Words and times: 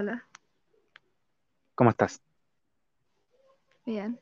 Hola, 0.00 0.24
¿Cómo 1.74 1.90
estás? 1.90 2.22
bien. 3.84 4.18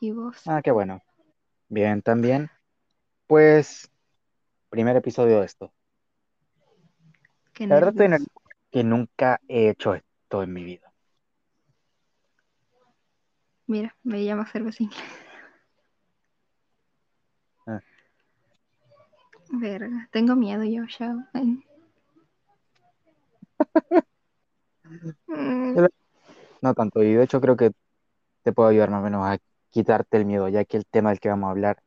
¿Y 0.00 0.12
vos? 0.12 0.36
Ah, 0.46 0.60
qué 0.62 0.70
bueno. 0.70 1.02
Bien, 1.68 2.02
también. 2.02 2.50
Pues, 3.26 3.90
primer 4.70 4.96
episodio 4.96 5.40
de 5.40 5.46
esto. 5.46 5.72
Qué 7.54 7.66
La 7.68 7.76
verdad 7.76 7.94
nervios. 7.94 8.26
que 8.70 8.84
nunca 8.84 9.40
he 9.48 9.68
hecho 9.70 9.94
esto 9.94 10.42
en 10.42 10.52
mi 10.52 10.64
vida. 10.64 10.92
Mira, 13.66 13.96
me 14.02 14.24
llama 14.24 14.46
cervecín. 14.46 14.90
Ah, 17.66 17.80
Verga, 19.52 20.08
tengo 20.12 20.34
miedo 20.34 20.64
yo 20.64 20.84
ya. 20.98 21.28
Mm, 25.26 25.86
No 26.62 26.74
tanto, 26.74 27.02
y 27.02 27.14
de 27.14 27.24
hecho 27.24 27.40
creo 27.40 27.56
que 27.56 27.72
te 28.42 28.52
puedo 28.52 28.68
ayudar 28.68 28.90
más 28.90 29.00
o 29.00 29.04
menos 29.04 29.26
a 29.26 29.38
quitarte 29.70 30.16
el 30.18 30.24
miedo, 30.26 30.48
ya 30.48 30.64
que 30.64 30.76
el 30.76 30.86
tema 30.86 31.10
del 31.10 31.20
que 31.20 31.28
vamos 31.28 31.48
a 31.48 31.50
hablar 31.52 31.78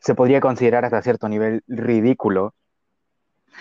se 0.00 0.14
podría 0.14 0.40
considerar 0.40 0.84
hasta 0.84 1.02
cierto 1.02 1.28
nivel 1.28 1.62
ridículo, 1.68 2.54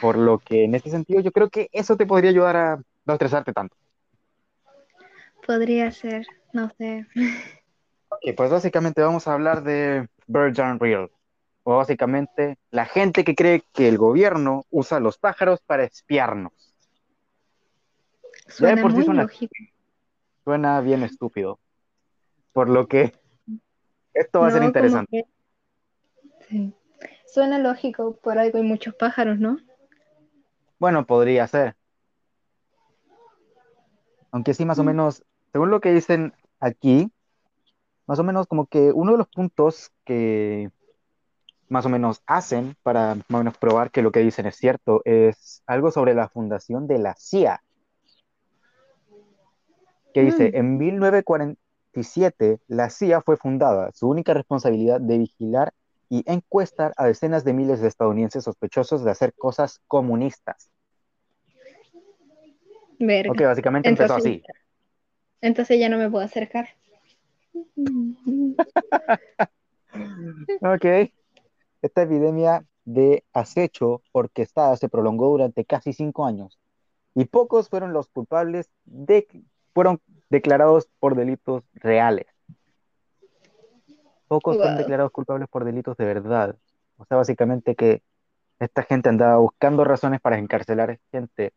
por 0.02 0.18
lo 0.18 0.40
que 0.40 0.64
en 0.66 0.76
este 0.76 0.90
sentido 0.90 1.22
yo 1.22 1.32
creo 1.32 1.50
que 1.50 1.70
eso 1.72 1.98
te 1.98 2.06
podría 2.06 2.32
ayudar 2.32 2.56
a 2.56 2.82
no 3.06 3.14
estresarte 3.14 3.54
tanto. 3.54 3.76
podría 5.46 5.92
ser, 5.92 6.28
no 6.54 6.70
sé. 6.78 7.08
Ok, 8.10 8.36
pues 8.36 8.52
básicamente 8.52 9.02
vamos 9.02 9.28
a 9.28 9.34
hablar 9.34 9.64
de 9.64 10.08
Aren't 10.34 10.82
Real, 10.82 11.10
o 11.64 11.78
básicamente 11.78 12.58
la 12.72 12.86
gente 12.86 13.24
que 13.24 13.36
cree 13.36 13.64
que 13.74 13.88
el 13.88 13.98
gobierno 13.98 14.66
usa 14.70 14.98
a 14.98 15.02
los 15.02 15.18
pájaros 15.18 15.60
para 15.66 15.84
espiarnos. 15.84 16.69
Ya 18.58 18.76
Suena 18.76 18.82
sí 18.82 18.88
muy 18.90 19.04
suena, 19.06 19.22
lógico. 19.24 19.56
suena 20.44 20.82
bien 20.82 21.04
estúpido, 21.04 21.60
por 22.54 22.70
lo 22.70 22.88
que 22.88 23.14
esto 24.14 24.40
va 24.42 24.48
a 24.48 24.52
ser 24.52 24.64
interesante. 24.64 25.26
que 26.40 26.46
sí. 26.50 26.74
Suena 27.28 27.60
lógico, 27.60 28.18
por 28.18 28.38
algo 28.40 28.58
hay 28.58 28.64
muchos 28.64 28.96
pájaros, 28.96 29.40
¿no? 29.40 29.58
Bueno, 30.80 31.06
podría 31.06 31.48
ser, 31.48 31.76
aunque 34.32 34.54
sí 34.54 34.66
más 34.66 34.80
o 34.80 34.84
Mm, 34.84 34.88
menos, 34.88 35.24
según 35.52 35.72
lo 35.72 35.82
que 35.82 35.94
dicen 35.94 36.34
aquí, 36.60 37.12
más 38.08 38.20
o 38.20 38.24
menos 38.24 38.48
como 38.48 38.68
que 38.68 38.92
uno 38.92 39.14
de 39.14 39.18
los 39.20 39.28
puntos 39.30 39.92
que 40.06 40.72
más 41.70 41.86
o 41.86 41.90
menos 41.90 42.22
hacen 42.26 42.76
para 42.84 43.16
más 43.16 43.26
o 43.30 43.38
menos 43.38 43.58
probar 43.58 43.92
que 43.92 44.02
lo 44.02 44.12
que 44.12 44.22
dicen 44.22 44.46
es 44.48 44.56
cierto 44.56 45.02
es 45.06 45.64
algo 45.68 45.92
sobre 45.92 46.16
la 46.16 46.30
fundación 46.30 46.88
de 46.88 46.98
la 47.00 47.16
CIA, 47.16 47.62
que 50.14 50.24
dice, 50.24 50.52
mm. 50.52 50.56
en 50.56 50.78
1947 50.78 52.60
la 52.68 52.90
CIA 52.90 53.22
fue 53.22 53.38
fundada, 53.38 53.92
su 53.94 54.10
única 54.10 54.34
responsabilidad 54.34 55.00
de 55.02 55.18
vigilar 55.18 55.74
y 56.10 56.24
encuestar 56.26 56.94
a 56.98 57.06
decenas 57.06 57.44
de 57.44 57.54
miles 57.54 57.82
de 57.82 57.88
estadounidenses 57.88 58.44
sospechosos 58.44 59.04
de 59.04 59.12
hacer 59.12 59.34
cosas 59.34 59.82
comunistas. 59.88 60.72
Ok, 63.00 63.08
Verga. 63.08 63.48
básicamente 63.48 63.90
empezó 63.90 64.16
Entonces, 64.16 64.42
así. 64.44 64.60
entonces 65.42 65.80
ya 65.80 65.90
no 65.90 65.98
me 65.98 66.10
puedo 66.10 66.26
acercar. 66.26 66.70
Ok, 70.62 70.86
esta 71.82 72.04
epidemia 72.04 72.66
de 72.86 73.24
acecho 73.34 74.02
orquestada 74.12 74.76
se 74.78 74.90
prolongó 74.90 75.30
durante 75.30 75.66
casi 75.66 75.94
cinco 75.94 76.26
años 76.26 76.60
y 77.16 77.26
pocos 77.26 77.70
fueron 77.70 77.94
los 77.94 78.08
culpables 78.10 78.70
de 78.86 79.28
fueron 79.80 80.02
declarados 80.30 80.90
por 81.00 81.16
delitos 81.16 81.64
reales. 81.74 82.26
Pocos 84.28 84.58
Wow. 84.58 84.76
declarados 84.76 85.14
culpables 85.14 85.48
por 85.48 85.64
delitos 85.64 85.96
de 85.96 86.04
verdad. 86.04 86.58
O 86.98 87.06
sea, 87.06 87.16
básicamente 87.16 87.76
que 87.76 88.02
esta 88.60 88.84
gente 88.84 89.08
andaba 89.08 89.38
buscando 89.38 89.86
razones 89.86 90.20
para 90.20 90.38
encarcelar 90.38 91.00
gente 91.14 91.54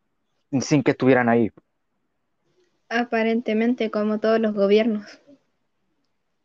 sin 0.61 0.83
que 0.83 0.91
estuvieran 0.91 1.27
ahí. 1.27 1.51
Aparentemente, 2.87 3.91
como 3.91 4.21
todos 4.21 4.39
los 4.39 4.53
gobiernos, 4.53 5.19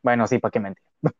Bueno, 0.02 0.26
sí, 0.26 0.40
¿para 0.40 0.50
qué 0.50 0.58
mentir? 0.58 0.82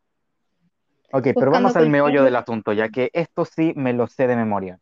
Ok, 1.13 1.29
pero 1.39 1.51
vamos 1.51 1.77
al 1.77 1.89
meollo 1.89 2.25
del 2.25 2.35
asunto, 2.35 2.73
ya 2.73 2.89
que 2.89 3.09
esto 3.13 3.45
sí 3.45 3.71
me 3.77 3.93
lo 3.93 4.07
sé 4.07 4.27
de 4.27 4.35
memoria. 4.35 4.77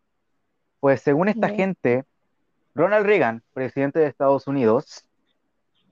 Pues 0.80 1.02
según 1.02 1.30
esta 1.30 1.50
gente, 1.50 2.04
Ronald 2.76 3.06
Reagan, 3.08 3.44
presidente 3.54 4.00
de 4.00 4.08
Estados 4.08 4.48
Unidos, 4.48 5.07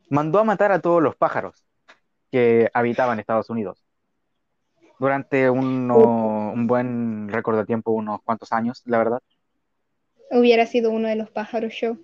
mandó 0.09 0.39
a 0.39 0.43
matar 0.43 0.71
a 0.71 0.79
todos 0.79 1.01
los 1.01 1.15
pájaros 1.15 1.65
que 2.31 2.69
habitaban 2.73 3.19
Estados 3.19 3.49
Unidos 3.49 3.83
durante 4.99 5.49
uno- 5.49 6.51
un 6.53 6.67
buen 6.67 7.29
récord 7.29 7.57
de 7.57 7.65
tiempo, 7.65 7.91
unos 7.91 8.21
cuantos 8.23 8.51
años, 8.51 8.81
la 8.85 8.97
verdad. 8.97 9.19
Hubiera 10.31 10.65
sido 10.65 10.91
uno 10.91 11.07
de 11.07 11.15
los 11.15 11.29
pájaros 11.29 11.73
yo. 11.79 11.97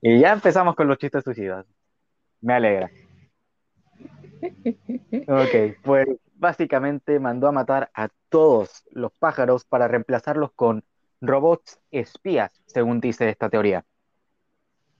Y 0.00 0.20
ya 0.20 0.32
empezamos 0.32 0.74
con 0.76 0.86
los 0.88 0.98
chistes 0.98 1.24
suicidas. 1.24 1.66
Me 2.40 2.54
alegra. 2.54 2.90
Ok, 5.28 5.76
pues 5.82 6.08
básicamente 6.34 7.20
mandó 7.20 7.46
a 7.46 7.52
matar 7.52 7.90
a 7.94 8.08
todos 8.28 8.82
los 8.90 9.12
pájaros 9.12 9.64
para 9.64 9.86
reemplazarlos 9.86 10.50
con 10.52 10.82
robots 11.20 11.80
espías, 11.92 12.50
según 12.66 13.00
dice 13.00 13.28
esta 13.28 13.48
teoría. 13.48 13.84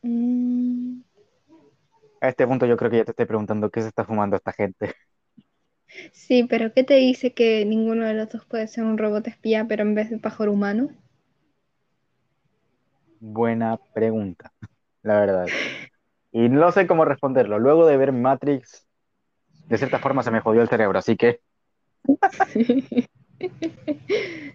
Mm, 0.05 1.03
A 2.23 2.29
este 2.31 2.47
punto 2.47 2.65
yo 2.65 2.77
creo 2.79 2.91
que 2.91 2.97
ya 2.99 3.05
te 3.05 3.11
estoy 3.11 3.27
preguntando 3.27 3.69
qué 3.71 3.83
se 3.83 3.89
está 3.89 4.05
fumando 4.07 4.37
esta 4.37 4.53
gente. 4.55 4.95
Sí, 6.13 6.45
pero 6.49 6.73
¿qué 6.73 6.85
te 6.85 6.95
dice 6.95 7.35
que 7.35 7.65
ninguno 7.65 8.07
de 8.07 8.15
los 8.15 8.29
dos 8.31 8.45
puede 8.47 8.69
ser 8.69 8.85
un 8.85 8.99
robot 8.99 9.27
espía, 9.27 9.67
pero 9.69 9.83
en 9.83 9.97
vez 9.97 10.11
de 10.11 10.19
pájaro 10.19 10.53
humano? 10.53 10.91
Buena 13.21 13.79
pregunta, 13.95 14.53
la 15.03 15.21
verdad. 15.21 15.55
Y 16.33 16.49
no 16.51 16.73
sé 16.73 16.87
cómo 16.87 17.05
responderlo. 17.07 17.59
Luego 17.61 17.87
de 17.87 17.97
ver 17.99 18.13
Matrix, 18.13 18.87
de 19.69 19.79
cierta 19.79 20.01
forma 20.01 20.23
se 20.25 20.31
me 20.33 20.41
jodió 20.41 20.63
el 20.63 20.69
cerebro, 20.69 20.99
así 20.99 21.17
que 21.17 21.41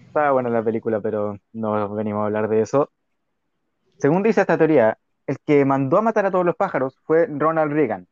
estaba 0.07 0.31
buena 0.31 0.49
la 0.49 0.63
película, 0.63 0.99
pero 1.01 1.37
no 1.53 1.93
venimos 1.95 2.21
a 2.23 2.25
hablar 2.25 2.49
de 2.49 2.61
eso. 2.61 2.91
Según 3.97 4.23
dice 4.23 4.41
esta 4.41 4.57
teoría, 4.57 4.97
el 5.27 5.37
que 5.45 5.63
mandó 5.65 5.97
a 5.97 6.01
matar 6.01 6.25
a 6.25 6.31
todos 6.31 6.45
los 6.45 6.55
pájaros 6.55 6.97
fue 7.05 7.27
Ronald 7.27 7.71
Reagan. 7.73 8.07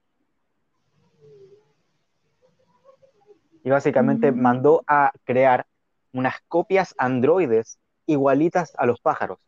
Y 3.63 3.69
básicamente 3.69 4.31
Mm, 4.31 4.39
mandó 4.39 4.83
a 4.87 5.11
crear 5.25 5.67
unas 6.13 6.35
copias 6.47 6.95
androides 6.97 7.79
igualitas 8.05 8.73
a 8.77 8.85
los 8.85 9.01
pájaros. 9.01 9.39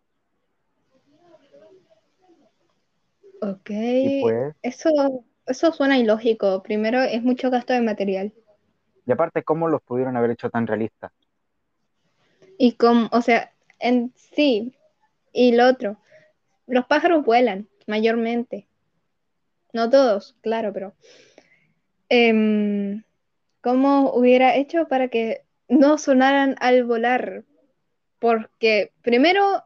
ok, 3.42 3.70
pues, 4.20 4.56
eso, 4.62 4.90
eso 5.48 5.72
suena 5.74 5.98
ilógico. 5.98 6.62
Primero, 6.64 7.02
es 7.02 7.24
mucho 7.24 7.50
gasto 7.50 7.74
de 7.74 7.82
material. 7.82 8.34
y 9.08 9.12
aparte, 9.12 9.44
¿cómo 9.44 9.68
los 9.70 9.82
pudieron 9.82 10.18
haber 10.18 10.32
hecho 10.32 10.52
tan 10.52 10.68
realistas? 10.68 11.12
Y 12.58 12.74
como, 12.74 13.10
o 13.12 13.22
sea, 13.22 13.52
en 13.80 14.14
sí, 14.16 14.74
y 15.34 15.54
lo 15.54 15.68
otro, 15.70 15.98
los 16.68 16.86
pájaros 16.86 17.26
vuelan 17.26 17.68
mayormente. 17.88 18.68
No 19.74 19.90
todos, 19.90 20.36
claro, 20.42 20.74
pero 20.74 20.94
em, 22.10 23.04
¿cómo 23.62 24.14
hubiera 24.14 24.56
hecho 24.56 24.88
para 24.88 25.08
que 25.08 25.44
no 25.68 25.98
sonaran 25.98 26.56
al 26.60 26.84
volar? 26.84 27.44
Porque 28.20 28.92
primero 29.02 29.64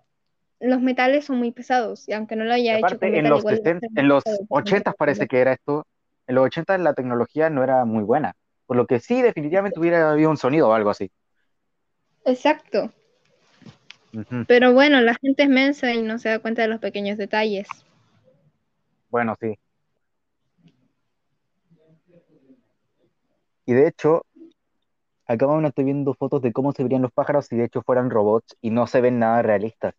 los 0.59 0.81
metales 0.81 1.25
son 1.25 1.37
muy 1.37 1.51
pesados 1.51 2.07
y 2.07 2.13
aunque 2.13 2.35
no 2.35 2.43
lo 2.43 2.53
haya 2.53 2.77
hecho 2.77 2.99
con 2.99 3.15
en 3.15 3.29
los 3.29 3.39
igual 3.39 3.55
va 3.55 3.55
a 3.55 3.57
60 3.57 3.79
ser 3.79 3.91
muy 3.91 3.99
en 3.99 4.07
los 4.07 4.23
pesado. 4.23 4.45
porque 4.47 4.71
no 4.71 4.77
80 4.77 4.91
puede 4.91 4.97
parece 4.97 5.27
que 5.27 5.39
era 5.39 5.53
esto. 5.53 5.87
En 6.27 6.35
los 6.35 6.45
80 6.45 6.77
la 6.77 6.93
tecnología 6.93 7.49
no 7.49 7.63
era 7.63 7.83
muy 7.85 8.03
buena, 8.03 8.35
por 8.67 8.77
lo 8.77 8.85
que 8.85 8.99
sí, 8.99 9.21
definitivamente 9.21 9.79
hubiera 9.79 10.11
habido 10.11 10.29
un 10.29 10.37
sonido 10.37 10.69
o 10.69 10.73
algo 10.73 10.91
así. 10.91 11.11
Exacto. 12.25 12.91
Pero 14.47 14.73
bueno, 14.73 15.01
la 15.01 15.15
gente 15.15 15.43
es 15.43 15.49
mensa 15.49 15.93
y 15.93 16.01
no 16.01 16.19
se 16.19 16.29
da 16.29 16.39
cuenta 16.39 16.61
de 16.61 16.67
los 16.67 16.79
pequeños 16.79 17.17
detalles. 17.17 17.67
Bueno, 19.09 19.35
sí. 19.39 19.57
Y 23.65 23.73
de 23.73 23.87
hecho, 23.87 24.25
acá 25.25 25.45
aún 25.45 25.65
estoy 25.65 25.85
viendo 25.85 26.13
fotos 26.13 26.41
de 26.41 26.51
cómo 26.51 26.73
se 26.73 26.83
verían 26.83 27.01
los 27.01 27.11
pájaros 27.11 27.45
si 27.45 27.55
de 27.55 27.65
hecho 27.65 27.81
fueran 27.83 28.09
robots 28.09 28.57
y 28.61 28.69
no 28.69 28.87
se 28.87 29.01
ven 29.01 29.19
nada 29.19 29.41
realistas. 29.41 29.95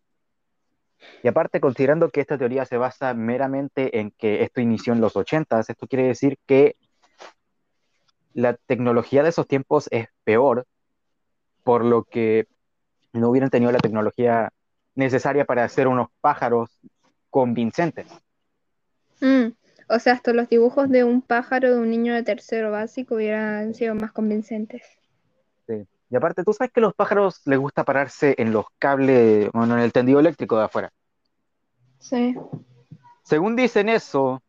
Y 1.21 1.27
aparte, 1.27 1.59
considerando 1.59 2.09
que 2.09 2.21
esta 2.21 2.37
teoría 2.37 2.65
se 2.65 2.77
basa 2.77 3.13
meramente 3.13 3.99
en 3.99 4.11
que 4.11 4.43
esto 4.43 4.61
inició 4.61 4.93
en 4.93 5.01
los 5.01 5.15
80, 5.15 5.59
esto 5.59 5.87
quiere 5.87 6.07
decir 6.07 6.37
que 6.45 6.75
la 8.33 8.55
tecnología 8.55 9.23
de 9.23 9.29
esos 9.29 9.47
tiempos 9.47 9.87
es 9.91 10.07
peor, 10.23 10.65
por 11.63 11.85
lo 11.85 12.03
que 12.03 12.47
no 13.19 13.29
hubieran 13.29 13.49
tenido 13.49 13.71
la 13.71 13.79
tecnología 13.79 14.51
necesaria 14.95 15.45
para 15.45 15.63
hacer 15.63 15.87
unos 15.87 16.09
pájaros 16.21 16.69
convincentes. 17.29 18.07
Mm, 19.21 19.53
O 19.89 19.99
sea, 19.99 20.13
hasta 20.13 20.33
los 20.33 20.49
dibujos 20.49 20.89
de 20.89 21.03
un 21.03 21.21
pájaro 21.21 21.73
de 21.73 21.79
un 21.79 21.89
niño 21.89 22.13
de 22.13 22.23
tercero 22.23 22.71
básico 22.71 23.15
hubieran 23.15 23.73
sido 23.73 23.95
más 23.95 24.11
convincentes. 24.11 24.83
Sí. 25.67 25.85
Y 26.09 26.15
aparte, 26.15 26.43
tú 26.43 26.53
sabes 26.53 26.71
que 26.71 26.79
a 26.79 26.83
los 26.83 26.93
pájaros 26.93 27.41
les 27.45 27.59
gusta 27.59 27.83
pararse 27.83 28.35
en 28.37 28.51
los 28.51 28.65
cables, 28.79 29.49
bueno, 29.51 29.75
en 29.75 29.83
el 29.83 29.91
tendido 29.91 30.19
eléctrico 30.19 30.57
de 30.57 30.65
afuera. 30.65 30.91
Sí. 31.99 32.35
Según 33.23 33.55
dicen 33.55 33.89
eso, 33.89 34.41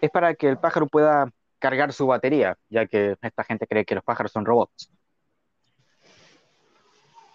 es 0.00 0.10
para 0.10 0.34
que 0.34 0.48
el 0.48 0.58
pájaro 0.58 0.86
pueda 0.86 1.30
cargar 1.58 1.92
su 1.92 2.06
batería, 2.06 2.56
ya 2.68 2.86
que 2.86 3.16
esta 3.20 3.44
gente 3.44 3.66
cree 3.66 3.84
que 3.84 3.94
los 3.94 4.04
pájaros 4.04 4.32
son 4.32 4.44
robots. 4.44 4.90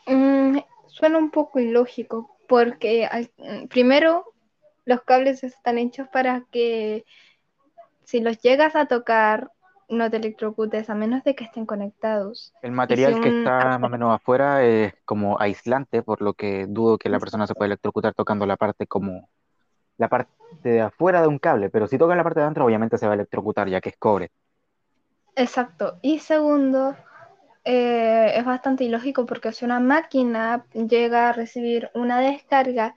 Mm, 0.10 0.60
suena 0.88 1.18
un 1.18 1.32
poco 1.32 1.60
ilógico, 1.60 2.30
porque 2.48 3.06
al- 3.06 3.32
mm, 3.38 3.68
primero 3.68 4.26
los 4.86 5.02
cables 5.04 5.44
están 5.44 5.78
hechos 5.78 6.08
para 6.10 6.46
que 6.52 7.06
si 8.04 8.20
los 8.20 8.40
llegas 8.42 8.76
a 8.76 8.88
tocar 8.88 9.52
no 9.90 10.10
te 10.12 10.18
electrocutes, 10.18 10.90
a 10.90 10.96
menos 10.96 11.24
de 11.24 11.36
que 11.36 11.46
estén 11.46 11.66
conectados. 11.66 12.54
El 12.62 12.72
material 12.74 13.16
si 13.16 13.22
que 13.22 13.30
un 13.30 13.36
está 13.38 13.80
más 13.80 13.88
o 13.90 13.92
menos 13.92 14.14
afuera 14.14 14.64
es 14.64 14.94
como 15.06 15.40
aislante, 15.40 16.04
por 16.04 16.22
lo 16.22 16.34
que 16.34 16.66
dudo 16.68 16.98
que 16.98 17.10
la 17.10 17.20
persona 17.20 17.48
se 17.48 17.56
pueda 17.56 17.68
electrocutar 17.68 18.14
tocando 18.14 18.46
la 18.46 18.58
parte 18.58 18.86
como 18.88 19.30
la 19.98 20.10
parte 20.10 20.32
de 20.64 20.82
afuera 20.82 21.22
de 21.22 21.28
un 21.28 21.40
cable, 21.40 21.70
pero 21.72 21.88
si 21.88 21.98
toca 21.98 22.16
la 22.16 22.24
parte 22.24 22.40
de 22.42 22.46
adentro, 22.46 22.66
obviamente 22.66 22.98
se 22.98 23.08
va 23.08 23.14
a 23.14 23.16
electrocutar, 23.16 23.70
ya 23.70 23.82
que 23.82 23.90
es 23.90 23.98
cobre. 23.98 24.32
Exacto. 25.36 25.98
Y 26.04 26.20
segundo, 26.20 26.96
eh, 27.71 28.31
es 28.36 28.45
bastante 28.45 28.83
ilógico 28.83 29.27
porque 29.27 29.51
si 29.51 29.63
una 29.63 29.80
máquina 29.80 30.66
llega 30.74 31.30
a 31.30 31.33
recibir 31.33 31.92
una 31.94 32.19
descarga 32.19 32.95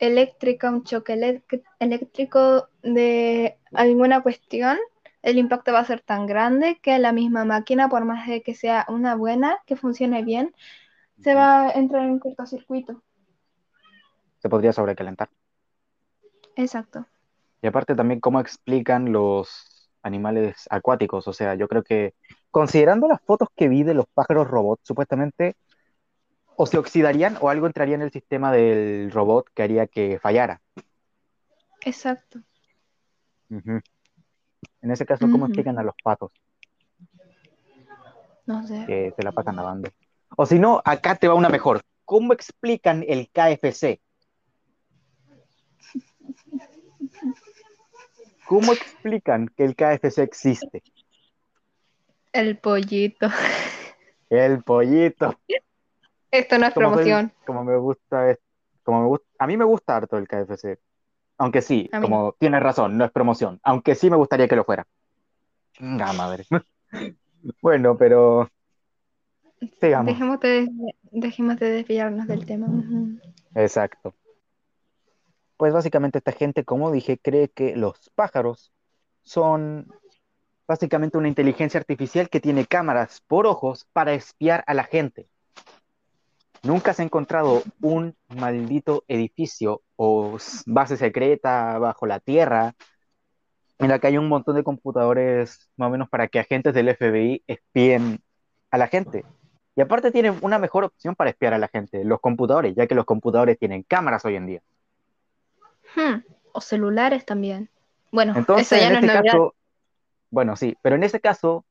eléctrica, 0.00 0.70
un 0.70 0.82
choque 0.82 1.44
eléctrico 1.78 2.68
de 2.82 3.58
alguna 3.72 4.20
cuestión, 4.20 4.76
el 5.22 5.38
impacto 5.38 5.72
va 5.72 5.78
a 5.78 5.84
ser 5.84 6.00
tan 6.00 6.26
grande 6.26 6.80
que 6.82 6.98
la 6.98 7.12
misma 7.12 7.44
máquina, 7.44 7.88
por 7.88 8.04
más 8.04 8.26
de 8.26 8.42
que 8.42 8.56
sea 8.56 8.84
una 8.88 9.14
buena, 9.14 9.58
que 9.66 9.76
funcione 9.76 10.24
bien, 10.24 10.52
se 11.20 11.36
va 11.36 11.68
a 11.68 11.70
entrar 11.70 12.02
en 12.02 12.18
cortocircuito. 12.18 13.00
Se 14.40 14.48
podría 14.48 14.72
sobrecalentar. 14.72 15.30
Exacto. 16.56 17.06
Y 17.62 17.68
aparte 17.68 17.94
también 17.94 18.18
cómo 18.18 18.40
explican 18.40 19.12
los 19.12 19.88
animales 20.02 20.66
acuáticos. 20.70 21.28
O 21.28 21.32
sea, 21.32 21.54
yo 21.54 21.68
creo 21.68 21.84
que 21.84 22.14
considerando 22.52 23.08
las 23.08 23.20
fotos 23.22 23.48
que 23.56 23.66
vi 23.68 23.82
de 23.82 23.94
los 23.94 24.06
pájaros 24.14 24.46
robots, 24.46 24.86
supuestamente 24.86 25.56
o 26.54 26.66
se 26.66 26.78
oxidarían 26.78 27.38
o 27.40 27.48
algo 27.48 27.66
entraría 27.66 27.94
en 27.96 28.02
el 28.02 28.12
sistema 28.12 28.52
del 28.52 29.10
robot 29.10 29.48
que 29.54 29.62
haría 29.62 29.86
que 29.86 30.20
fallara. 30.20 30.60
Exacto. 31.80 32.40
En 33.48 34.90
ese 34.90 35.04
caso, 35.04 35.28
¿cómo 35.30 35.46
explican 35.46 35.78
a 35.78 35.82
los 35.82 35.94
patos 36.02 36.30
No 38.46 38.66
sé. 38.66 38.84
que 38.86 39.14
se 39.16 39.22
la 39.22 39.32
pasan 39.32 39.56
nadando? 39.56 39.90
O 40.36 40.46
si 40.46 40.58
no, 40.58 40.80
acá 40.84 41.16
te 41.16 41.28
va 41.28 41.34
una 41.34 41.48
mejor. 41.48 41.80
¿Cómo 42.04 42.32
explican 42.34 43.02
el 43.08 43.30
KFC? 43.30 44.00
¿Cómo 48.46 48.72
explican 48.72 49.48
que 49.56 49.64
el 49.64 49.74
KFC 49.74 50.18
existe? 50.18 50.82
El 52.32 52.58
pollito. 52.58 53.28
El 54.30 54.62
pollito. 54.62 55.38
Esto 56.30 56.58
no 56.58 56.66
es 56.66 56.74
Como, 56.74 56.88
promoción. 56.92 57.32
como 57.46 57.64
me 57.64 57.76
gusta, 57.76 58.30
es- 58.30 58.38
como 58.82 59.02
me 59.02 59.06
gusta, 59.08 59.26
a 59.38 59.46
mí 59.46 59.56
me 59.56 59.64
gusta 59.64 59.96
harto 59.96 60.16
el 60.16 60.26
KFC. 60.26 60.78
Aunque 61.38 61.60
sí, 61.60 61.88
A 61.92 61.98
mí 62.00 62.02
como 62.04 62.34
tienes 62.38 62.62
razón, 62.62 62.96
no 62.96 63.04
es 63.04 63.10
promoción. 63.10 63.60
Aunque 63.62 63.94
sí 63.94 64.08
me 64.10 64.16
gustaría 64.16 64.48
que 64.48 64.56
lo 64.56 64.64
fuera. 64.64 64.86
Madre. 65.80 66.46
Bueno, 67.60 67.96
pero 67.98 68.48
sigamos. 69.80 70.12
Dejemos 70.14 70.38
de, 70.38 70.68
dejemos 71.10 71.58
de 71.58 71.70
desviarnos 71.72 72.28
del 72.28 72.46
tema. 72.46 72.68
Exacto. 73.56 74.14
Pues 75.56 75.72
básicamente 75.72 76.18
esta 76.18 76.30
gente, 76.30 76.64
como 76.64 76.92
dije, 76.92 77.18
cree 77.18 77.48
que 77.48 77.74
los 77.74 78.10
pájaros 78.14 78.72
son 79.22 79.88
básicamente 80.72 81.18
una 81.18 81.28
inteligencia 81.28 81.78
artificial 81.78 82.30
que 82.30 82.40
tiene 82.40 82.64
cámaras 82.64 83.20
por 83.26 83.46
ojos 83.46 83.86
para 83.92 84.14
espiar 84.14 84.64
a 84.66 84.72
la 84.72 84.84
gente. 84.84 85.28
Nunca 86.62 86.94
se 86.94 87.02
ha 87.02 87.04
encontrado 87.04 87.62
un 87.82 88.16
maldito 88.34 89.04
edificio 89.06 89.82
o 89.96 90.38
base 90.64 90.96
secreta 90.96 91.76
bajo 91.78 92.06
la 92.06 92.20
tierra 92.20 92.74
en 93.78 93.88
la 93.88 93.98
que 93.98 94.06
hay 94.06 94.16
un 94.16 94.28
montón 94.28 94.56
de 94.56 94.64
computadores 94.64 95.68
más 95.76 95.88
o 95.88 95.90
menos 95.90 96.08
para 96.08 96.28
que 96.28 96.38
agentes 96.38 96.72
del 96.72 96.96
FBI 96.96 97.42
espíen 97.46 98.22
a 98.70 98.78
la 98.78 98.88
gente. 98.88 99.26
Y 99.76 99.82
aparte 99.82 100.10
tienen 100.10 100.38
una 100.40 100.58
mejor 100.58 100.84
opción 100.84 101.14
para 101.14 101.28
espiar 101.28 101.52
a 101.52 101.58
la 101.58 101.68
gente, 101.68 102.02
los 102.02 102.18
computadores, 102.20 102.74
ya 102.74 102.86
que 102.86 102.94
los 102.94 103.04
computadores 103.04 103.58
tienen 103.58 103.82
cámaras 103.82 104.24
hoy 104.24 104.36
en 104.36 104.46
día. 104.46 104.62
Hmm, 105.94 106.22
O 106.52 106.62
celulares 106.62 107.26
también. 107.26 107.68
Bueno, 108.10 108.32
Entonces, 108.36 108.72
eso 108.72 108.80
ya 108.80 108.86
en 108.88 108.92
no 108.92 108.98
es 109.00 109.04
este 109.04 109.30
caso, 109.30 109.54
bueno, 110.32 110.56
sí, 110.56 110.76
pero 110.82 110.96
en 110.96 111.04
ese 111.04 111.20
caso, 111.20 111.64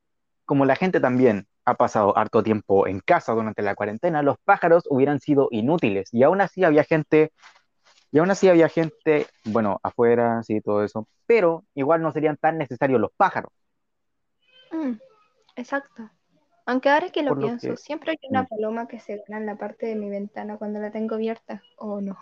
como 0.46 0.66
la 0.66 0.76
gente 0.76 1.00
también 1.00 1.48
ha 1.66 1.74
pasado 1.74 2.16
harto 2.18 2.44
tiempo 2.44 2.88
en 2.88 3.00
casa 3.00 3.34
durante 3.34 3.64
la 3.64 3.76
cuarentena, 3.76 4.22
los 4.24 4.38
pájaros 4.46 4.84
hubieran 4.90 5.20
sido 5.20 5.48
inútiles 5.52 6.10
y 6.14 6.24
aún 6.24 6.42
así 6.42 6.64
había 6.64 6.84
gente, 6.84 7.32
y 8.12 8.20
aún 8.20 8.30
así 8.32 8.50
había 8.50 8.70
gente, 8.70 9.26
bueno, 9.46 9.80
afuera, 9.84 10.44
sí, 10.44 10.62
todo 10.62 10.84
eso, 10.84 11.08
pero 11.26 11.66
igual 11.74 12.04
no 12.04 12.12
serían 12.12 12.38
tan 12.38 12.60
necesarios 12.60 13.02
los 13.02 13.12
pájaros. 13.18 13.52
Mm, 14.72 14.94
exacto. 15.56 16.10
Aunque 16.68 16.90
ahora 16.90 17.10
que 17.10 17.24
lo 17.24 17.30
Por 17.30 17.38
lo 17.38 17.48
pienso, 17.48 17.70
que- 17.70 17.78
siempre 17.78 18.12
hay 18.12 18.30
una 18.30 18.44
Mm. 18.44 18.48
paloma 18.48 18.88
que 18.88 19.00
se 19.00 19.18
gana 19.28 19.38
en 19.40 19.46
la 19.48 19.56
parte 19.56 19.88
de 19.88 19.96
mi 19.96 20.10
ventana 20.10 20.58
cuando 20.58 20.80
la 20.80 20.92
tengo 20.92 21.16
abierta. 21.16 21.64
¿O 21.78 22.00
no? 22.00 22.18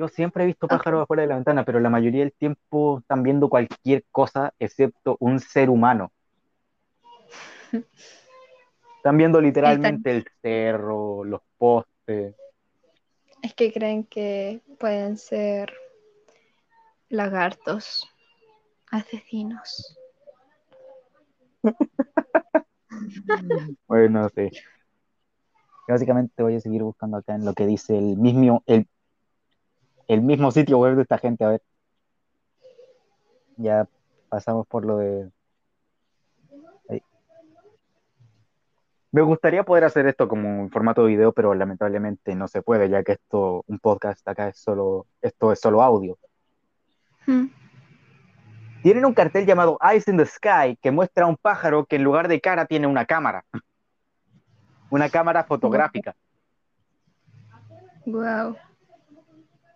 Yo 0.00 0.08
siempre 0.08 0.44
he 0.44 0.46
visto 0.46 0.64
Ok. 0.64 0.72
pájaros 0.72 1.02
afuera 1.02 1.24
de 1.24 1.28
la 1.28 1.34
ventana, 1.34 1.62
pero 1.62 1.78
la 1.78 1.90
mayoría 1.90 2.20
del 2.20 2.32
tiempo 2.32 3.00
están 3.00 3.22
viendo 3.22 3.50
cualquier 3.50 4.02
cosa 4.10 4.54
excepto 4.58 5.18
un 5.20 5.40
ser 5.40 5.68
humano. 5.68 6.10
Están 8.96 9.18
viendo 9.18 9.38
literalmente 9.42 10.10
el 10.10 10.24
cerro, 10.40 11.22
los 11.22 11.42
postes. 11.58 12.34
Es 13.42 13.52
que 13.52 13.74
creen 13.74 14.04
que 14.04 14.62
pueden 14.78 15.18
ser 15.18 15.70
lagartos 17.10 18.08
asesinos. 18.90 19.98
Bueno, 23.86 24.30
sí. 24.34 24.48
Básicamente 25.86 26.42
voy 26.42 26.54
a 26.54 26.60
seguir 26.60 26.82
buscando 26.82 27.18
acá 27.18 27.34
en 27.34 27.44
lo 27.44 27.52
que 27.52 27.66
dice 27.66 27.98
el 27.98 28.16
mismo, 28.16 28.62
el, 28.66 28.88
el 30.10 30.22
mismo 30.22 30.50
sitio 30.50 30.78
web 30.78 30.96
de 30.96 31.02
esta 31.02 31.18
gente. 31.18 31.44
A 31.44 31.50
ver. 31.50 31.62
Ya 33.56 33.86
pasamos 34.28 34.66
por 34.66 34.84
lo 34.84 34.96
de. 34.96 35.30
Ahí. 36.88 37.00
Me 39.12 39.22
gustaría 39.22 39.62
poder 39.62 39.84
hacer 39.84 40.06
esto 40.06 40.26
como 40.26 40.62
en 40.62 40.70
formato 40.70 41.02
de 41.02 41.08
video, 41.08 41.32
pero 41.32 41.54
lamentablemente 41.54 42.34
no 42.34 42.48
se 42.48 42.60
puede, 42.60 42.88
ya 42.88 43.04
que 43.04 43.12
esto, 43.12 43.62
un 43.68 43.78
podcast 43.78 44.26
acá 44.26 44.48
es 44.48 44.58
solo, 44.58 45.06
esto 45.22 45.52
es 45.52 45.60
solo 45.60 45.80
audio. 45.80 46.18
Hmm, 47.26 47.46
Tienen 48.82 49.04
un 49.04 49.14
cartel 49.14 49.46
llamado 49.46 49.78
Eyes 49.80 50.08
in 50.08 50.16
the 50.16 50.26
Sky 50.26 50.76
que 50.82 50.90
muestra 50.90 51.26
a 51.26 51.28
un 51.28 51.36
pájaro 51.36 51.84
que 51.84 51.96
en 51.96 52.02
lugar 52.02 52.26
de 52.26 52.40
cara 52.40 52.66
tiene 52.66 52.88
una 52.88 53.04
cámara. 53.06 53.44
Una 54.92 55.08
cámara 55.08 55.44
fotográfica. 55.44 56.16
Wow. 58.06 58.56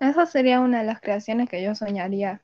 Esa 0.09 0.27
sería 0.27 0.61
una 0.61 0.81
de 0.81 0.85
las 0.85 1.01
creaciones 1.01 1.49
que 1.49 1.63
yo 1.63 1.75
soñaría. 1.75 2.41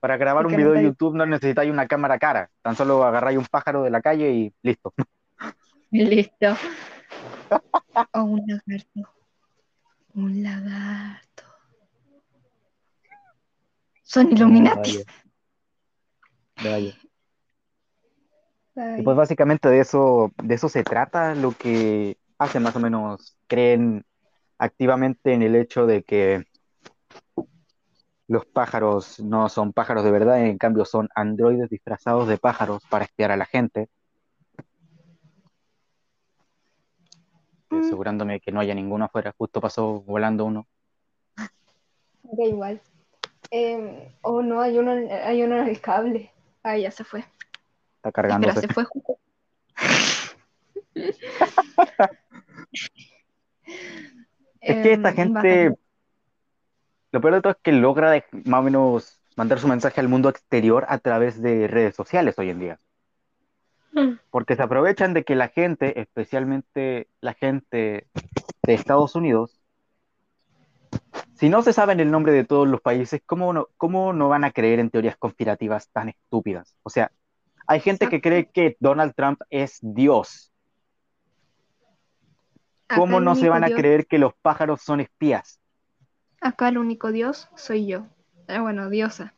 Para 0.00 0.16
grabar 0.16 0.46
un 0.46 0.52
video 0.52 0.68
no 0.68 0.74
de 0.74 0.80
te- 0.80 0.84
YouTube 0.84 1.16
no 1.16 1.26
necesitáis 1.26 1.70
una 1.70 1.86
cámara 1.86 2.18
cara. 2.18 2.50
Tan 2.62 2.76
solo 2.76 3.04
agarráis 3.04 3.38
un 3.38 3.46
pájaro 3.46 3.82
de 3.82 3.90
la 3.90 4.00
calle 4.00 4.30
y 4.32 4.54
listo. 4.62 4.92
Listo. 5.90 6.56
O 8.12 8.22
un 8.22 8.42
lagarto. 8.46 9.14
Un 10.14 10.42
lagarto. 10.42 11.42
Son 14.02 14.30
Illuminati. 14.30 14.98
Vaya. 16.56 16.72
Vaya. 16.72 16.94
Ay. 18.76 19.00
Y 19.00 19.02
pues 19.02 19.16
básicamente 19.16 19.68
de 19.68 19.80
eso, 19.80 20.32
de 20.42 20.54
eso 20.54 20.68
se 20.68 20.82
trata 20.84 21.34
lo 21.34 21.52
que 21.52 22.18
hacen 22.38 22.62
más 22.62 22.76
o 22.76 22.80
menos, 22.80 23.36
creen 23.46 24.04
activamente 24.58 25.32
en 25.32 25.42
el 25.42 25.54
hecho 25.56 25.86
de 25.86 26.02
que 26.02 26.46
los 28.28 28.44
pájaros 28.46 29.20
no 29.20 29.48
son 29.48 29.72
pájaros 29.72 30.04
de 30.04 30.10
verdad, 30.10 30.44
en 30.44 30.58
cambio 30.58 30.84
son 30.84 31.08
androides 31.14 31.70
disfrazados 31.70 32.26
de 32.28 32.38
pájaros 32.38 32.82
para 32.90 33.04
espiar 33.04 33.30
a 33.30 33.36
la 33.36 33.46
gente. 33.46 33.88
y 37.70 37.78
asegurándome 37.78 38.40
que 38.40 38.52
no 38.52 38.60
haya 38.60 38.74
ninguno 38.74 39.04
afuera. 39.04 39.34
Justo 39.36 39.60
pasó 39.60 40.00
volando 40.02 40.44
uno. 40.44 40.66
Da 42.22 42.44
igual. 42.44 42.80
Eh, 43.50 44.12
oh 44.22 44.42
no, 44.42 44.60
hay 44.60 44.78
uno, 44.78 44.92
hay 44.92 45.42
uno 45.42 45.58
en 45.58 45.68
el 45.68 45.80
cable. 45.80 46.32
Ah, 46.62 46.76
ya 46.76 46.90
se 46.90 47.04
fue. 47.04 47.20
Está. 48.02 48.08
Espera, 48.08 48.54
se 48.54 48.68
fue 48.68 48.84
justo. 48.84 49.18
Es 54.60 54.82
que 54.82 54.92
esta 54.94 55.10
Em, 55.10 55.14
gente, 55.14 55.32
bastante. 55.34 55.78
Lo 57.12 57.20
peor 57.20 57.34
de 57.34 57.40
todo 57.42 57.52
es 57.52 57.58
que 57.62 57.72
logra 57.72 58.10
de- 58.10 58.24
más 58.44 58.60
o 58.60 58.62
menos 58.62 59.20
mandar 59.36 59.58
su 59.58 59.68
mensaje 59.68 60.00
al 60.00 60.08
mundo 60.08 60.28
exterior 60.28 60.86
a 60.88 60.98
través 60.98 61.40
de 61.40 61.68
redes 61.68 61.94
sociales 61.94 62.38
hoy 62.38 62.50
en 62.50 62.60
día. 62.60 62.80
Porque 64.30 64.56
se 64.56 64.62
aprovechan 64.62 65.14
de 65.14 65.24
que 65.24 65.34
la 65.34 65.48
gente, 65.48 66.00
especialmente 66.00 67.08
la 67.20 67.34
gente 67.34 68.06
de 68.62 68.74
Estados 68.74 69.14
Unidos, 69.14 69.60
si 71.34 71.48
no 71.48 71.62
se 71.62 71.72
saben 71.72 72.00
el 72.00 72.10
nombre 72.10 72.32
de 72.32 72.44
todos 72.44 72.66
los 72.66 72.80
países, 72.80 73.20
¿cómo 73.24 73.52
no, 73.52 73.68
cómo 73.76 74.12
no 74.12 74.28
van 74.28 74.44
a 74.44 74.50
creer 74.52 74.80
en 74.80 74.90
teorías 74.90 75.16
conspirativas 75.16 75.88
tan 75.90 76.08
estúpidas? 76.08 76.76
O 76.82 76.90
sea, 76.90 77.10
hay 77.66 77.80
gente 77.80 78.08
que 78.08 78.20
cree 78.20 78.50
que 78.50 78.76
Donald 78.80 79.14
Trump 79.14 79.40
es 79.50 79.78
Dios. 79.82 80.52
¿Cómo 82.94 83.20
no 83.20 83.34
se 83.34 83.48
van 83.48 83.64
a 83.64 83.66
Dios- 83.68 83.80
creer 83.80 84.06
que 84.06 84.18
los 84.18 84.32
pájaros 84.40 84.80
son 84.82 85.00
espías? 85.00 85.60
Acá 86.46 86.68
el 86.68 86.78
único 86.78 87.10
Dios 87.10 87.48
soy 87.56 87.88
yo. 87.88 88.06
Eh, 88.46 88.60
bueno, 88.60 88.88
diosa. 88.88 89.34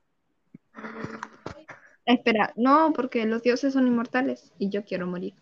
Espera, 2.05 2.51
no, 2.57 2.91
porque 2.91 3.25
los 3.25 3.43
dioses 3.43 3.71
son 3.71 3.87
inmortales 3.87 4.51
y 4.59 4.69
yo 4.69 4.83
quiero 4.83 5.07
morir. 5.07 5.35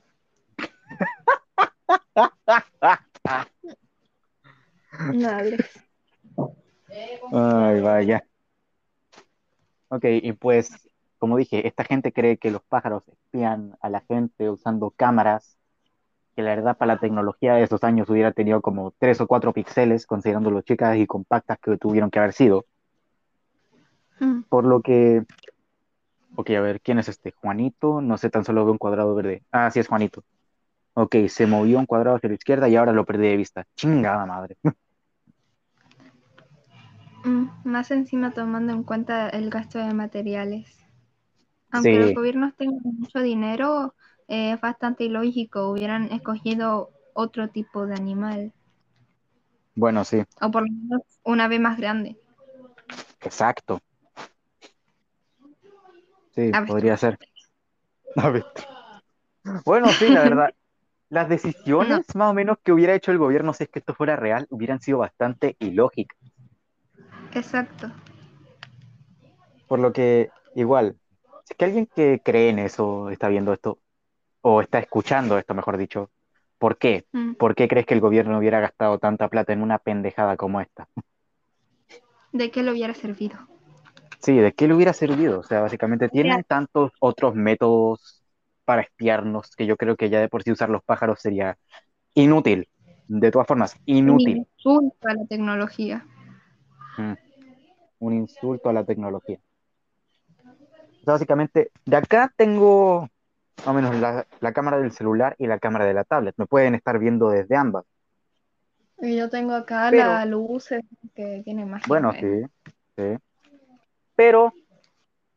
Alex. 5.27 5.83
Ay, 7.33 7.81
vaya. 7.81 8.23
Ok, 9.87 10.05
y 10.05 10.33
pues, 10.33 10.87
como 11.17 11.37
dije, 11.37 11.67
esta 11.67 11.83
gente 11.83 12.13
cree 12.13 12.37
que 12.37 12.51
los 12.51 12.61
pájaros 12.61 13.07
espían 13.07 13.75
a 13.81 13.89
la 13.89 14.01
gente 14.01 14.51
usando 14.51 14.91
cámaras, 14.91 15.57
que 16.35 16.41
la 16.43 16.55
verdad 16.55 16.77
para 16.77 16.95
la 16.95 16.99
tecnología 16.99 17.55
de 17.55 17.63
esos 17.63 17.83
años 17.83 18.09
hubiera 18.09 18.31
tenido 18.31 18.61
como 18.61 18.91
tres 18.99 19.21
o 19.21 19.27
cuatro 19.27 19.53
píxeles, 19.53 20.05
considerando 20.05 20.51
lo 20.51 20.61
chicas 20.61 20.97
y 20.97 21.07
compactas 21.07 21.57
que 21.59 21.77
tuvieron 21.77 22.11
que 22.11 22.19
haber 22.19 22.33
sido. 22.33 22.65
Mm, 24.19 24.43
Por 24.49 24.65
lo 24.65 24.81
que, 24.81 25.23
ok, 26.35 26.49
a 26.51 26.61
ver, 26.61 26.81
¿quién 26.81 26.99
es 26.99 27.09
este? 27.09 27.31
Juanito, 27.31 28.01
no 28.01 28.17
sé, 28.17 28.29
tan 28.29 28.45
solo 28.45 28.63
veo 28.65 28.73
un 28.73 28.77
cuadrado 28.77 29.15
verde. 29.15 29.43
Ah, 29.51 29.69
sí 29.71 29.79
es 29.79 29.87
Juanito. 29.87 30.23
Ok, 30.93 31.15
se 31.27 31.47
movió 31.47 31.79
un 31.79 31.85
cuadrado 31.85 32.17
hacia 32.17 32.29
la 32.29 32.35
izquierda 32.35 32.69
y 32.69 32.75
ahora 32.75 32.93
lo 32.93 33.05
perdí 33.05 33.27
de 33.27 33.37
vista. 33.37 33.65
Chingada 33.75 34.25
madre. 34.25 34.57
mm, 37.25 37.47
Más 37.63 37.91
encima 37.91 38.31
tomando 38.31 38.73
en 38.73 38.83
cuenta 38.83 39.29
el 39.29 39.49
gasto 39.49 39.79
de 39.79 39.93
materiales. 39.93 40.85
Aunque 41.71 41.99
los 41.99 42.13
gobiernos 42.13 42.55
tengan 42.55 42.79
mucho 42.83 43.19
dinero, 43.19 43.95
eh, 44.27 44.53
es 44.53 44.61
bastante 44.61 45.03
ilógico. 45.03 45.69
Hubieran 45.69 46.11
escogido 46.11 46.91
otro 47.13 47.49
tipo 47.49 47.85
de 47.85 47.95
animal. 47.95 48.53
bueno, 49.75 50.03
sí, 50.05 50.23
O 50.41 50.51
por 50.51 50.63
lo 50.63 50.71
menos 50.71 51.01
una 51.23 51.45
ave 51.45 51.59
más 51.59 51.77
grande. 51.77 52.17
exacto. 53.21 53.79
Sí, 56.33 56.41
Avestruz. 56.41 56.67
podría 56.67 56.97
ser. 56.97 57.17
A 58.17 58.29
ver. 58.29 58.45
Bueno, 59.65 59.87
sí, 59.93 60.09
la 60.09 60.21
verdad. 60.21 60.53
Las 61.09 61.29
decisiones 61.29 62.15
más 62.15 62.31
o 62.31 62.33
menos 62.33 62.57
que 62.63 62.71
hubiera 62.71 62.95
hecho 62.95 63.11
el 63.11 63.19
gobierno 63.19 63.53
si 63.53 63.63
es 63.63 63.69
que 63.69 63.79
esto 63.79 63.93
fuera 63.93 64.15
real 64.15 64.47
hubieran 64.49 64.81
sido 64.81 64.97
bastante 64.97 65.55
ilógicas. 65.59 66.17
Exacto. 67.33 67.91
Por 69.67 69.79
lo 69.79 69.93
que, 69.93 70.29
igual, 70.55 70.97
si 71.43 71.53
es 71.53 71.57
que 71.57 71.65
alguien 71.65 71.85
que 71.95 72.21
cree 72.23 72.49
en 72.49 72.59
eso 72.59 73.09
está 73.11 73.27
viendo 73.29 73.53
esto, 73.53 73.79
o 74.47 74.61
está 74.61 74.77
escuchando 74.77 75.39
esto, 75.39 75.55
mejor 75.55 75.75
dicho, 75.75 76.11
¿por 76.59 76.77
qué? 76.77 77.05
Mm, 77.13 77.33
¿Por 77.33 77.55
qué 77.55 77.67
crees 77.67 77.87
que 77.87 77.95
el 77.95 77.99
gobierno 77.99 78.37
hubiera 78.37 78.59
gastado 78.59 78.99
tanta 78.99 79.27
plata 79.27 79.53
en 79.53 79.63
una 79.63 79.79
pendejada 79.79 80.37
como 80.37 80.61
esta? 80.61 80.87
¿De 82.31 82.51
qué 82.51 82.61
le 82.61 82.71
hubiera 82.71 82.93
servido? 82.93 83.39
Sí, 84.19 84.37
¿de 84.37 84.53
qué 84.53 84.67
le 84.67 84.75
hubiera 84.75 84.93
servido? 84.93 85.39
O 85.39 85.43
sea, 85.43 85.61
básicamente 85.61 86.09
tienen 86.09 86.43
tantos 86.43 86.91
otros 86.99 87.33
métodos 87.33 88.23
para 88.65 88.83
espiarnos 88.83 89.49
que 89.55 89.65
yo 89.65 89.77
creo 89.77 89.95
que 89.95 90.11
ya 90.11 90.19
de 90.19 90.29
por 90.29 90.43
sí 90.43 90.51
usar 90.51 90.69
los 90.69 90.83
pájaros 90.83 91.19
sería 91.19 91.57
inútil. 92.13 92.69
De 93.07 93.31
todas 93.31 93.47
formas, 93.47 93.75
Un 93.87 93.95
inútil. 93.95 94.45
insulto 94.57 95.07
a 95.07 95.15
la 95.15 95.25
tecnología. 95.25 96.05
Mm, 96.99 97.13
un 97.97 98.13
insulto 98.13 98.69
a 98.69 98.73
la 98.73 98.83
tecnología. 98.83 99.39
O 100.37 101.03
sea, 101.03 101.13
básicamente, 101.13 101.71
de 101.83 101.97
acá 101.97 102.31
tengo 102.37 103.09
más 103.57 103.67
o 103.67 103.73
menos 103.73 103.95
la, 103.95 104.25
la 104.39 104.53
cámara 104.53 104.77
del 104.79 104.91
celular 104.91 105.35
y 105.39 105.47
la 105.47 105.59
cámara 105.59 105.85
de 105.85 105.93
la 105.93 106.03
tablet. 106.03 106.35
Me 106.37 106.45
pueden 106.45 106.75
estar 106.75 106.99
viendo 106.99 107.29
desde 107.29 107.55
ambas. 107.55 107.85
Y 108.99 109.17
yo 109.17 109.29
tengo 109.29 109.53
acá 109.53 109.87
Pero- 109.91 110.05
la 110.05 110.25
luz 110.25 110.71
eh, 110.71 110.81
que 111.13 111.41
tiene 111.43 111.65
más 111.65 111.83
Bueno, 111.87 112.13
sí, 112.13 112.43
sí. 112.95 113.17
Pero, 114.15 114.53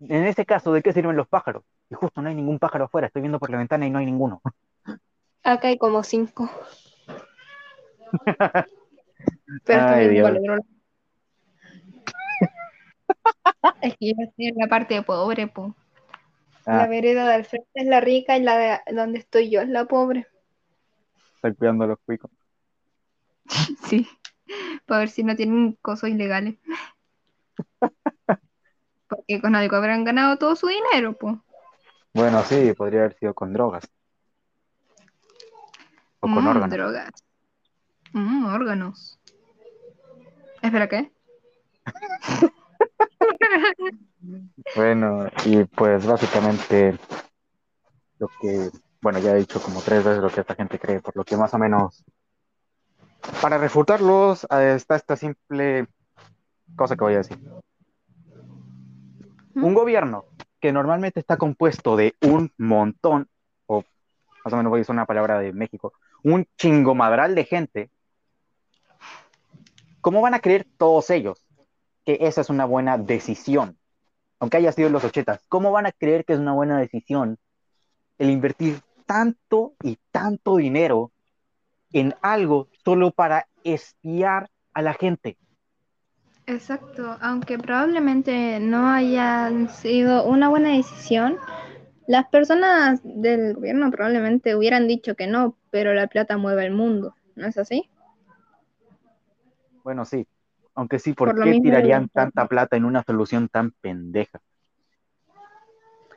en 0.01 0.25
ese 0.27 0.47
caso, 0.47 0.73
¿de 0.73 0.83
qué 0.83 0.93
sirven 0.93 1.17
los 1.17 1.27
pájaros? 1.29 1.65
Y 1.91 1.95
justo 1.95 2.23
no 2.23 2.29
hay 2.29 2.35
ningún 2.35 2.59
pájaro 2.59 2.85
afuera. 2.85 3.07
Estoy 3.09 3.23
viendo 3.23 3.39
por 3.41 3.51
la 3.51 3.59
ventana 3.59 3.87
y 3.87 3.91
no 3.91 3.99
hay 3.99 4.07
ninguno. 4.07 4.41
Acá 5.43 5.69
hay 5.69 5.79
como 5.79 6.03
cinco. 6.03 6.49
Pero 9.65 9.83
Ay, 9.83 10.05
estoy 10.05 10.09
viendo 10.09 10.41
Dios. 10.41 10.61
Es 13.81 13.97
que 13.97 14.11
yo 14.11 14.15
estoy 14.23 14.47
en 14.47 14.57
la 14.57 14.67
parte 14.69 15.03
pobre, 15.03 15.47
po. 15.49 15.75
La 16.69 16.83
Ah, 16.83 16.87
vereda 16.87 17.29
del 17.31 17.45
frente 17.47 17.69
es 17.75 17.87
la 17.87 18.01
rica 18.01 18.37
y 18.37 18.43
la 18.43 18.57
de 18.59 18.95
donde 18.95 19.19
estoy 19.19 19.51
yo 19.51 19.61
es 19.63 19.69
la 19.69 19.87
pobre. 19.87 20.27
estoy 21.37 21.55
cuidando 21.55 21.85
a 21.85 21.89
los 21.89 21.99
cuicos. 22.05 22.31
Sí. 23.89 24.07
Para 24.87 25.01
ver 25.01 25.09
si 25.11 25.23
no 25.25 25.37
tienen 25.37 25.73
cosas 25.83 26.11
ilegales. 26.11 26.59
Porque 29.09 29.41
con 29.41 29.55
algo 29.55 29.77
habrán 29.77 30.05
ganado 30.05 30.37
todo 30.37 30.55
su 30.57 30.67
dinero, 30.69 31.15
po. 31.17 31.43
Bueno, 32.15 32.43
sí, 32.43 32.73
podría 32.75 33.01
haber 33.01 33.15
sido 33.19 33.35
con 33.35 33.53
drogas. 33.53 33.85
O 36.21 36.27
con 36.27 36.45
Mm, 36.45 36.49
órganos. 36.49 36.71
drogas. 36.71 37.11
Mm, 38.13 38.47
órganos. 38.47 39.19
Espera, 40.63 40.89
¿qué? 40.89 41.13
Bueno, 44.75 45.27
y 45.45 45.65
pues 45.65 46.07
básicamente 46.07 46.99
lo 48.19 48.29
que, 48.41 48.71
bueno, 49.01 49.19
ya 49.19 49.33
he 49.33 49.39
dicho 49.39 49.61
como 49.63 49.81
tres 49.81 50.05
veces 50.05 50.23
lo 50.23 50.31
que 50.31 50.41
esta 50.41 50.55
gente 50.55 50.79
cree, 50.79 51.01
por 51.01 51.17
lo 51.17 51.25
que 51.25 51.37
más 51.37 51.55
o 51.55 51.59
menos, 51.59 52.05
para 53.41 53.59
refutarlos, 53.59 54.47
eh, 54.51 54.75
está 54.77 54.97
esta 54.97 55.17
simple 55.17 55.87
cosa 56.77 56.97
que 56.97 57.05
voy 57.05 57.15
a 57.15 57.19
decir. 57.19 57.39
Un 59.55 59.75
gobierno 59.75 60.27
que 60.61 60.73
normalmente 60.73 61.21
está 61.21 61.37
compuesto 61.37 61.97
de 61.97 62.15
un 62.23 62.53
montón, 62.59 63.29
o 63.67 63.85
más 64.45 64.53
o 64.53 64.57
menos 64.57 64.71
voy 64.71 64.81
a 64.81 64.83
usar 64.83 64.95
una 64.95 65.07
palabra 65.07 65.39
de 65.39 65.53
México, 65.53 65.93
un 66.23 66.47
chingomadral 66.57 67.35
de 67.35 67.45
gente, 67.45 67.91
¿cómo 70.01 70.21
van 70.21 70.35
a 70.35 70.41
creer 70.41 70.67
todos 70.77 71.11
ellos 71.11 71.48
que 72.09 72.17
esa 72.27 72.41
es 72.41 72.49
una 72.49 72.65
buena 72.65 72.97
decisión? 72.97 73.77
Aunque 74.39 74.57
haya 74.57 74.73
sido 74.73 74.87
en 74.87 74.95
los 74.95 75.05
ochetas, 75.05 75.45
¿cómo 75.47 75.73
van 75.73 75.85
a 75.85 75.93
creer 75.93 76.25
que 76.25 76.33
es 76.33 76.39
una 76.39 76.55
buena 76.55 76.79
decisión 76.79 77.37
el 78.17 78.31
invertir 78.31 78.81
tanto 79.05 79.75
y 79.83 79.99
tanto 80.11 80.57
dinero 80.57 81.13
en 81.93 82.15
algo 82.23 82.69
solo 82.83 83.11
para 83.11 83.47
espiar 83.63 84.49
a 84.73 84.81
la 84.81 84.95
gente? 84.95 85.37
Exacto, 86.47 87.19
aunque 87.21 87.59
probablemente 87.59 88.59
no 88.59 88.89
hayan 88.89 89.69
sido 89.69 90.25
una 90.25 90.49
buena 90.49 90.71
decisión, 90.71 91.37
las 92.07 92.27
personas 92.29 93.01
del 93.05 93.53
gobierno 93.53 93.91
probablemente 93.91 94.57
hubieran 94.57 94.89
dicho 94.89 95.15
que 95.15 95.27
no, 95.27 95.59
pero 95.69 95.93
la 95.93 96.07
plata 96.07 96.39
mueve 96.39 96.65
el 96.65 96.73
mundo, 96.73 97.15
¿no 97.37 97.47
es 97.47 97.59
así? 97.59 97.91
Bueno, 99.85 100.07
sí. 100.07 100.27
Aunque 100.79 101.01
sí, 101.01 101.13
¿por, 101.13 101.35
qué 101.43 101.61
tirarían 101.61 102.09
tanta 102.09 102.47
plata 102.47 102.77
en 102.77 102.85
una 102.85 103.03
solución 103.03 103.49
tan 103.49 103.73
pendeja? 103.81 104.41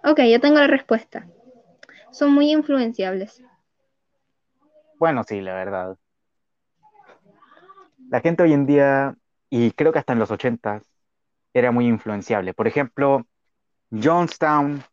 Ok, 0.03 0.19
yo 0.31 0.39
tengo 0.39 0.59
la 0.59 0.67
respuesta. 0.67 1.25
Son 2.11 2.31
muy 2.31 2.51
influenciables. 2.51 3.43
Bueno, 4.99 5.23
sí, 5.23 5.41
la 5.41 5.55
verdad. 5.55 5.97
La 8.11 8.21
gente 8.21 8.43
hoy 8.43 8.53
en 8.53 8.67
día, 8.67 9.15
y 9.49 9.71
creo 9.71 9.91
que 9.91 9.97
hasta 9.97 10.13
en 10.13 10.19
los 10.19 10.29
ochentas, 10.29 10.83
era 11.55 11.71
muy 11.71 11.87
influenciable. 11.87 12.53
Por 12.53 12.67
ejemplo, 12.67 13.25
Jonestown, 13.89 14.83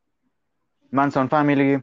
Manson 0.90 1.28
Family, 1.28 1.82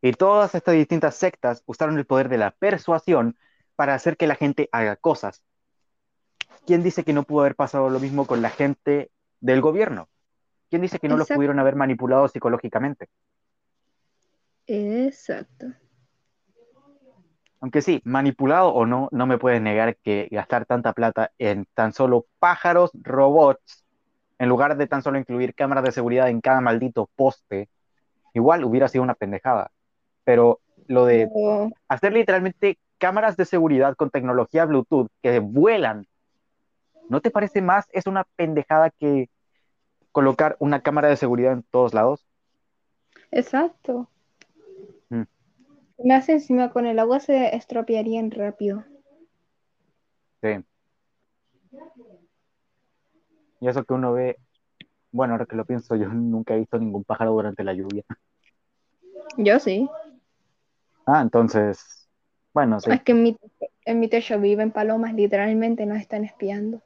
Y 0.00 0.12
todas 0.12 0.54
estas 0.54 0.76
distintas 0.76 1.16
sectas 1.16 1.64
usaron 1.66 1.98
el 1.98 2.06
poder 2.06 2.28
de 2.28 2.38
la 2.38 2.52
persuasión 2.52 3.36
para 3.74 3.94
hacer 3.94 4.16
que 4.16 4.28
la 4.28 4.36
gente 4.36 4.68
haga 4.70 4.94
cosas. 4.94 5.42
¿Quién 6.66 6.82
dice 6.82 7.04
que 7.04 7.12
no 7.12 7.22
pudo 7.24 7.40
haber 7.40 7.56
pasado 7.56 7.90
lo 7.90 7.98
mismo 8.00 8.26
con 8.26 8.42
la 8.42 8.50
gente 8.50 9.10
del 9.40 9.60
gobierno? 9.60 10.08
¿Quién 10.70 10.82
dice 10.82 10.98
que 10.98 11.08
no 11.08 11.16
los 11.16 11.24
Exacto. 11.24 11.38
pudieron 11.38 11.58
haber 11.58 11.76
manipulado 11.76 12.28
psicológicamente? 12.28 13.08
Exacto. 14.66 15.66
Aunque 17.60 17.82
sí, 17.82 18.00
manipulado 18.04 18.68
o 18.68 18.86
no, 18.86 19.08
no 19.12 19.26
me 19.26 19.36
puedes 19.36 19.60
negar 19.60 19.96
que 19.96 20.28
gastar 20.30 20.64
tanta 20.64 20.92
plata 20.92 21.32
en 21.38 21.66
tan 21.74 21.92
solo 21.92 22.26
pájaros 22.38 22.90
robots, 22.94 23.84
en 24.38 24.48
lugar 24.48 24.76
de 24.76 24.86
tan 24.86 25.02
solo 25.02 25.18
incluir 25.18 25.54
cámaras 25.54 25.84
de 25.84 25.92
seguridad 25.92 26.30
en 26.30 26.40
cada 26.40 26.62
maldito 26.62 27.10
poste, 27.16 27.68
igual 28.32 28.64
hubiera 28.64 28.88
sido 28.88 29.04
una 29.04 29.14
pendejada. 29.14 29.70
Pero 30.24 30.60
lo 30.86 31.04
de 31.04 31.28
hacer 31.88 32.12
literalmente 32.12 32.78
cámaras 32.98 33.36
de 33.36 33.44
seguridad 33.44 33.94
con 33.96 34.10
tecnología 34.10 34.64
Bluetooth 34.64 35.08
que 35.22 35.40
vuelan, 35.40 36.06
¿no 37.10 37.20
te 37.20 37.30
parece 37.30 37.60
más? 37.60 37.86
Es 37.92 38.06
una 38.06 38.24
pendejada 38.36 38.90
que 38.90 39.28
colocar 40.12 40.56
una 40.60 40.80
cámara 40.80 41.08
de 41.08 41.16
seguridad 41.16 41.52
en 41.52 41.64
todos 41.64 41.92
lados. 41.92 42.24
Exacto. 43.32 44.08
Mm. 45.08 45.24
Más 46.04 46.28
encima 46.28 46.70
con 46.70 46.86
el 46.86 47.00
agua 47.00 47.18
se 47.18 47.54
estropearían 47.54 48.30
rápido. 48.30 48.84
Sí. 50.40 50.64
Y 53.60 53.68
eso 53.68 53.84
que 53.84 53.92
uno 53.92 54.12
ve, 54.12 54.38
bueno, 55.10 55.34
ahora 55.34 55.46
que 55.46 55.56
lo 55.56 55.64
pienso, 55.64 55.96
yo 55.96 56.08
nunca 56.14 56.54
he 56.54 56.60
visto 56.60 56.78
ningún 56.78 57.02
pájaro 57.02 57.32
durante 57.32 57.64
la 57.64 57.74
lluvia. 57.74 58.04
Yo 59.36 59.58
sí. 59.58 59.90
Ah, 61.06 61.22
entonces, 61.22 62.08
bueno, 62.54 62.78
sí. 62.80 62.92
Es 62.92 63.02
que 63.02 63.12
en 63.12 63.22
mi, 63.24 63.36
en 63.84 63.98
mi 63.98 64.08
techo 64.08 64.38
viven 64.38 64.70
palomas, 64.70 65.12
literalmente 65.12 65.86
nos 65.86 65.98
están 65.98 66.24
espiando. 66.24 66.82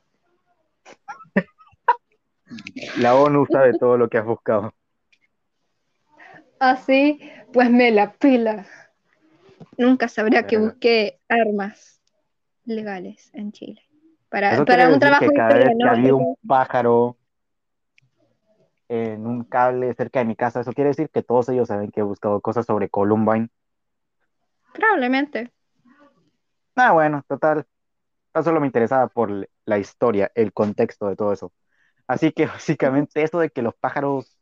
La 2.99 3.15
ONU 3.17 3.47
sabe 3.51 3.73
todo 3.79 3.97
lo 3.97 4.09
que 4.09 4.19
has 4.19 4.25
buscado. 4.25 4.73
Así, 6.59 7.21
pues 7.53 7.71
me 7.71 7.91
la 7.91 8.13
pila. 8.13 8.67
Nunca 9.77 10.09
sabrá 10.09 10.47
que 10.47 10.57
busqué 10.57 11.21
armas 11.29 12.01
legales 12.65 13.31
en 13.35 13.53
Chile. 13.53 13.83
Para, 14.29 14.59
un 14.59 14.65
trabajo 14.65 15.27
que 15.27 15.33
cada 15.33 15.55
vez 15.55 15.71
que 15.79 15.89
había 15.89 16.15
un 16.15 16.37
pájaro 16.47 17.17
en 18.89 19.27
un 19.27 19.45
cable 19.45 19.95
cerca 19.95 20.21
de 20.21 20.25
mi 20.25 20.37
casa, 20.37 20.61
eso 20.61 20.73
quiere 20.73 20.89
decir 20.89 21.09
que 21.11 21.23
todos 21.23 21.49
ellos 21.49 21.69
saben 21.69 21.91
que 21.91 22.01
he 22.01 22.05
buscado 22.05 22.41
cosas 22.41 22.67
sobre 22.67 22.89
Columbine. 22.89 23.49
Probablemente. 24.73 25.53
Ah, 26.77 26.93
bueno, 26.93 27.23
total. 27.29 27.67
Solo 28.43 28.61
me 28.61 28.67
interesaba 28.67 29.07
por 29.09 29.49
la 29.65 29.79
historia, 29.79 30.31
el 30.35 30.53
contexto 30.53 31.07
de 31.07 31.17
todo 31.17 31.33
eso. 31.33 31.53
Así 32.07 32.33
que 32.33 32.47
básicamente 32.47 33.23
eso 33.23 33.39
de 33.39 33.51
que 33.51 33.63
los 33.63 33.75
pájaros 33.75 34.39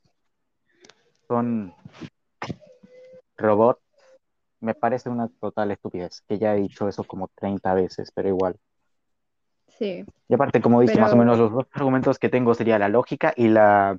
son 1.29 1.75
robots, 3.37 3.81
me 4.61 4.75
parece 4.75 5.09
una 5.09 5.29
total 5.29 5.73
estupidez, 5.73 6.23
que 6.29 6.39
ya 6.39 6.55
he 6.55 6.61
dicho 6.61 6.89
eso 6.89 7.05
como 7.05 7.29
30 7.35 7.75
veces, 7.75 8.11
pero 8.15 8.29
igual. 8.29 8.57
Sí. 9.69 10.05
Y 10.29 10.35
aparte, 10.35 10.61
como 10.61 10.81
dice, 10.81 10.95
Pero- 10.95 11.05
más 11.05 11.13
o 11.13 11.17
menos 11.17 11.39
los 11.39 11.53
dos 11.53 11.67
argumentos 11.73 12.19
que 12.19 12.29
tengo 12.29 12.55
sería 12.55 12.79
la 12.79 12.89
lógica 12.89 13.33
y 13.37 13.49
la 13.49 13.99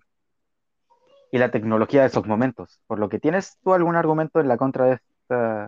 y 1.32 1.40
la 1.40 1.50
tecnología 1.50 2.02
de 2.02 2.08
esos 2.08 2.28
momentos. 2.28 2.80
Por 2.86 3.00
lo 3.00 3.10
que 3.10 3.18
tienes 3.20 3.58
tú 3.64 3.74
algún 3.74 3.96
argumento 3.96 4.40
en 4.40 4.48
la 4.48 4.56
contra 4.56 4.86
de 4.86 4.94
esta, 4.94 5.68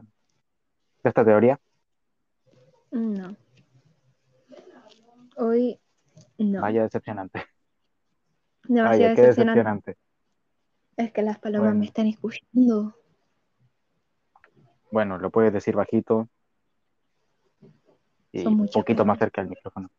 de 1.04 1.10
esta 1.10 1.26
teoría? 1.26 1.60
No. 2.92 3.36
Hoy 5.36 5.80
no. 6.38 6.62
Vaya 6.62 6.84
decepcionante. 6.84 7.46
Demasiado 8.64 8.90
Vaya, 8.90 9.16
qué 9.16 9.22
decepcionante. 9.22 9.60
decepcionante. 9.60 9.98
Es 10.98 11.12
que 11.12 11.22
las 11.22 11.40
palomas 11.40 11.68
Bueno. 11.68 11.80
me 11.80 11.86
están 11.86 12.08
escuchando. 12.08 12.98
Bueno, 14.92 15.18
lo 15.18 15.30
puedes 15.30 15.52
decir 15.52 15.76
bajito 15.76 16.30
y 18.32 18.46
un 18.46 18.68
poquito 18.68 19.06
más 19.06 19.20
cerca 19.20 19.42
del 19.42 19.50
micrófono. 19.50 19.90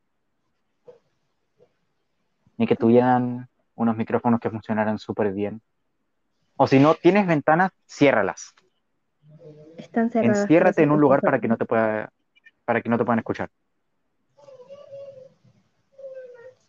Ni 2.57 2.67
que 2.67 2.77
tuvieran 2.77 3.49
unos 3.75 3.97
micrófonos 3.97 4.41
que 4.41 4.51
funcionaran 4.51 4.99
súper 4.99 5.33
bien. 5.33 5.61
O 6.57 6.67
si 6.67 6.79
no, 6.79 6.95
tienes 6.95 7.27
ventanas, 7.27 7.71
ciérralas. 7.87 8.55
Están 9.77 10.11
cerradas. 10.11 10.41
Enciérrate 10.41 10.83
en 10.83 10.91
un 10.91 11.01
lugar 11.01 11.21
para 11.21 11.39
que 11.39 11.49
no 11.49 11.59
te 11.59 11.67
pueda, 11.67 12.11
para 12.65 12.81
que 12.81 12.89
no 12.89 12.97
te 12.97 13.05
puedan 13.05 13.19
escuchar. 13.19 13.51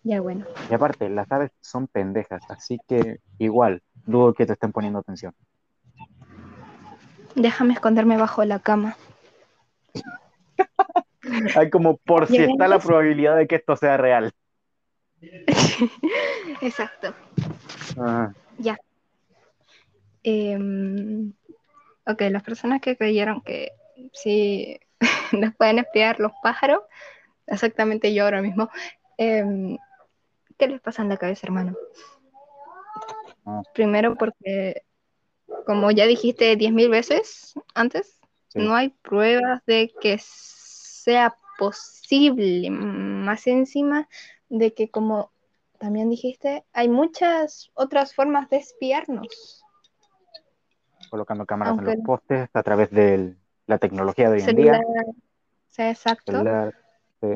Ya 0.07 0.21
bueno. 0.21 0.45
Y 0.71 0.73
aparte, 0.73 1.09
las 1.09 1.29
aves 1.29 1.51
son 1.59 1.87
pendejas, 1.87 2.41
así 2.47 2.79
que 2.87 3.19
igual, 3.39 3.81
dudo 4.05 4.33
que 4.33 4.45
te 4.45 4.53
estén 4.53 4.71
poniendo 4.71 4.99
atención. 4.99 5.33
Déjame 7.35 7.73
esconderme 7.73 8.15
bajo 8.15 8.45
la 8.45 8.59
cama. 8.59 8.95
Hay 11.57 11.69
como 11.69 11.97
por 11.97 12.27
si 12.27 12.37
está 12.37 12.69
la 12.69 12.79
probabilidad 12.79 13.35
de 13.35 13.47
que 13.47 13.55
esto 13.55 13.75
sea 13.75 13.97
real. 13.97 14.31
Exacto. 16.61 17.13
Ajá. 17.99 18.33
Ya. 18.59 18.77
Em, 20.23 21.33
ok, 22.05 22.21
las 22.31 22.43
personas 22.43 22.79
que 22.79 22.95
creyeron 22.95 23.41
que 23.41 23.73
sí 24.13 24.79
nos 25.33 25.53
pueden 25.55 25.79
espiar 25.79 26.21
los 26.21 26.31
pájaros, 26.41 26.79
exactamente 27.45 28.13
yo 28.13 28.23
ahora 28.23 28.41
mismo, 28.41 28.69
em, 29.17 29.77
¿qué 30.57 30.67
les 30.67 30.81
pasa 30.81 31.01
en 31.01 31.09
la 31.09 31.17
cabeza, 31.17 31.47
hermano? 31.47 31.75
Ah. 33.45 33.61
Primero 33.73 34.15
porque, 34.15 34.83
como 35.65 35.91
ya 35.91 36.05
dijiste 36.05 36.55
10.000 36.57 36.89
veces 36.89 37.53
antes, 37.73 38.19
Sí. 38.49 38.59
no 38.59 38.73
hay 38.75 38.89
pruebas 38.89 39.61
de 39.65 39.93
que 40.01 40.17
sea 40.21 41.35
posible, 41.59 42.69
más 42.69 43.45
encima 43.47 44.07
de 44.49 44.73
que 44.73 44.89
como 44.89 45.31
también 45.79 46.09
dijiste, 46.09 46.63
hay 46.73 46.87
muchas 46.89 47.69
otras 47.73 48.15
formas 48.15 48.49
de 48.49 48.57
espiarnos. 48.57 49.63
Colocando 51.09 51.45
cámaras 51.45 51.77
en 51.77 51.85
los 51.85 51.95
postes 52.05 52.49
a 52.53 52.63
través 52.63 52.89
de 52.91 53.35
la 53.65 53.77
tecnología 53.77 54.29
de 54.29 54.35
hoy 54.35 54.39
en 54.39 54.45
Celular, 54.45 54.81
día. 54.81 55.13
sí, 55.69 55.81
exacto. 55.83 56.31
celular, 56.31 56.73
sí. 57.21 57.27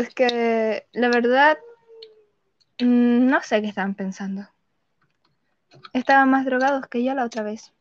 Es 0.00 0.14
que 0.14 0.86
la 0.92 1.08
verdad, 1.08 1.58
mm, 2.80 3.26
no 3.26 3.42
sé 3.42 3.60
qué 3.60 3.68
estaban 3.68 3.94
pensando. 3.94 4.48
Estaban 5.92 6.30
más 6.30 6.44
drogados 6.44 6.86
que 6.88 7.04
yo 7.04 7.14
la 7.14 7.24
otra 7.24 7.42
vez. 7.42 7.72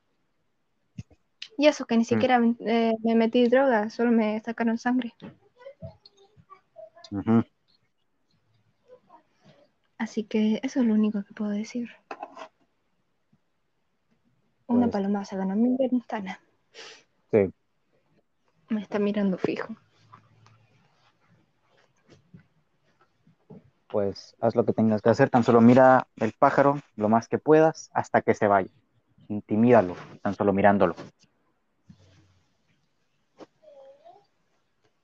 Y 1.58 1.68
eso 1.68 1.86
que 1.86 1.98
ni 1.98 2.06
siquiera 2.06 2.42
eh, 2.66 2.94
me 3.04 3.16
metí 3.16 3.48
droga, 3.48 3.90
solo 3.90 4.12
me 4.12 4.40
sacaron 4.42 4.78
sangre. 4.78 5.14
Ujú. 7.12 7.44
Así 9.98 10.24
que 10.24 10.60
eso 10.64 10.80
es 10.82 10.86
lo 10.86 10.94
único 10.94 11.24
que 11.24 11.34
puedo 11.34 11.52
decir. 11.52 11.90
Una 14.68 14.86
Pues- 14.86 14.92
paloma 14.92 15.26
se 15.26 15.36
ganó 15.38 15.56
mi 15.56 15.76
ventana. 15.78 16.40
Sí. 17.32 17.50
Me 18.70 18.82
está 18.82 19.00
mirando 19.00 19.38
fijo. 19.38 19.76
Pues 23.90 24.36
haz 24.40 24.56
lo 24.56 24.66
que 24.66 24.74
tengas 24.74 25.02
que 25.02 25.10
hacer, 25.10 25.30
tan 25.30 25.44
solo 25.44 25.62
mira 25.62 26.08
el 26.18 26.32
pájaro 26.34 26.80
lo 26.96 27.10
más 27.10 27.28
que 27.28 27.40
puedas 27.40 27.90
hasta 27.94 28.22
que 28.22 28.36
se 28.36 28.48
vaya. 28.48 28.70
Intimídalo, 29.28 29.96
tan 30.22 30.36
solo 30.36 30.54
mirándolo. 30.54 30.96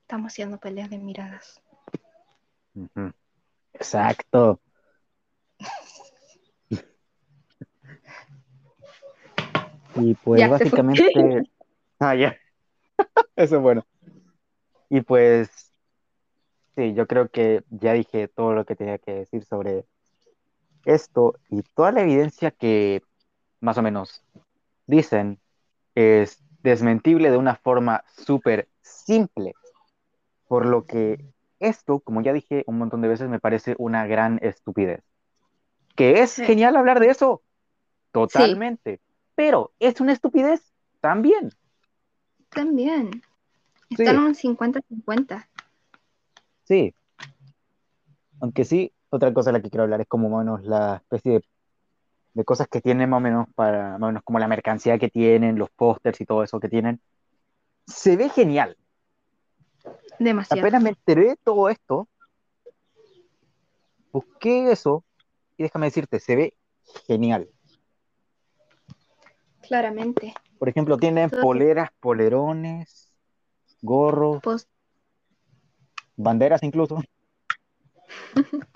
Estamos 0.01 0.31
haciendo 0.31 0.59
peleas 0.59 0.89
de 0.89 0.99
miradas. 0.99 1.61
Exacto. 3.73 4.59
Y 9.97 10.13
pues 10.15 10.41
Ya, 10.41 10.47
básicamente... 10.49 11.43
Ah, 11.99 12.13
ya. 12.13 12.35
Eso 13.37 13.55
es 13.55 13.61
bueno. 13.61 13.85
Y 14.89 14.99
pues... 14.99 15.64
Sí, 16.75 16.93
yo 16.93 17.07
creo 17.07 17.29
que 17.29 17.63
ya 17.69 17.93
dije 17.93 18.27
todo 18.27 18.53
lo 18.53 18.65
que 18.65 18.75
tenía 18.75 18.97
que 18.97 19.13
decir 19.13 19.45
sobre 19.45 19.85
esto 20.83 21.35
y 21.49 21.61
toda 21.63 21.91
la 21.91 22.01
evidencia 22.01 22.51
que 22.51 23.01
más 23.61 23.77
o 23.77 23.81
menos 23.81 24.23
dicen 24.85 25.39
es 25.95 26.43
desmentible 26.61 27.31
de 27.31 27.37
una 27.37 27.55
forma 27.55 28.03
súper 28.17 28.67
simple. 28.81 29.53
Por 30.47 30.65
lo 30.65 30.85
que 30.85 31.25
esto, 31.59 31.99
como 32.01 32.21
ya 32.21 32.33
dije 32.33 32.63
un 32.67 32.77
montón 32.77 33.01
de 33.01 33.07
veces, 33.07 33.29
me 33.29 33.39
parece 33.39 33.75
una 33.77 34.05
gran 34.05 34.39
estupidez. 34.43 35.01
¿Que 35.95 36.21
es 36.21 36.31
Sí. 36.31 36.43
genial 36.45 36.75
hablar 36.75 36.99
de 36.99 37.07
eso? 37.09 37.41
Totalmente. 38.11 38.99
pero 39.35 39.73
¿es 39.79 39.99
una 39.99 40.13
estupidez? 40.13 40.71
También. 41.01 41.51
También. 42.49 43.11
Sí. 43.89 43.95
Están 44.03 44.19
un 44.19 44.33
50-50. 44.33 45.49
Sí. 46.65 46.93
Aunque 48.41 48.65
sí, 48.65 48.91
otra 49.09 49.33
cosa 49.33 49.51
de 49.51 49.57
la 49.57 49.61
que 49.63 49.69
quiero 49.69 49.83
hablar 49.83 50.01
es 50.01 50.07
como 50.07 50.29
más 50.29 50.37
o 50.37 50.43
menos 50.43 50.63
la 50.65 50.97
especie 50.97 51.33
de, 51.33 51.45
de 52.33 52.43
cosas 52.43 52.67
que 52.67 52.81
tienen 52.81 53.09
más 53.09 53.19
o 53.19 53.21
menos 53.21 53.47
para, 53.55 53.97
más 53.97 54.03
o 54.03 54.07
menos 54.07 54.23
como 54.23 54.39
la 54.39 54.47
mercancía 54.47 54.97
que 54.97 55.09
tienen, 55.09 55.57
los 55.57 55.69
pósters 55.69 56.19
y 56.19 56.25
todo 56.25 56.43
eso 56.43 56.59
que 56.59 56.69
tienen. 56.69 56.99
Se 57.87 58.17
ve 58.17 58.29
genial. 58.29 58.77
Demasiado. 60.19 60.61
Apenas 60.61 60.81
me 60.81 60.89
enteré 60.89 61.29
de 61.29 61.37
todo 61.37 61.69
esto, 61.69 62.07
busqué 64.11 64.71
eso 64.71 65.03
y 65.57 65.63
déjame 65.63 65.87
decirte, 65.87 66.19
se 66.19 66.35
ve 66.35 66.57
genial. 67.05 67.49
Claramente. 69.61 70.33
Por 70.57 70.69
ejemplo, 70.69 70.97
tienen 70.97 71.29
poleras, 71.29 71.89
polerones, 71.99 73.13
gorros, 73.81 74.41
Post 74.41 74.69
banderas 76.15 76.63
incluso. 76.63 77.01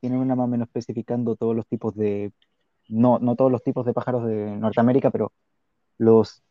Tienen 0.00 0.18
una 0.18 0.34
más 0.34 0.44
o 0.44 0.48
menos 0.48 0.66
especificando 0.66 1.36
todos 1.36 1.54
los 1.54 1.66
tipos 1.66 1.94
de, 1.94 2.32
no, 2.88 3.18
no 3.20 3.36
todos 3.36 3.52
los 3.52 3.62
tipos 3.62 3.86
de 3.86 3.92
pájaros 3.92 4.26
de 4.26 4.56
Norteamérica, 4.56 5.10
pero 5.10 5.32
los 5.98 6.42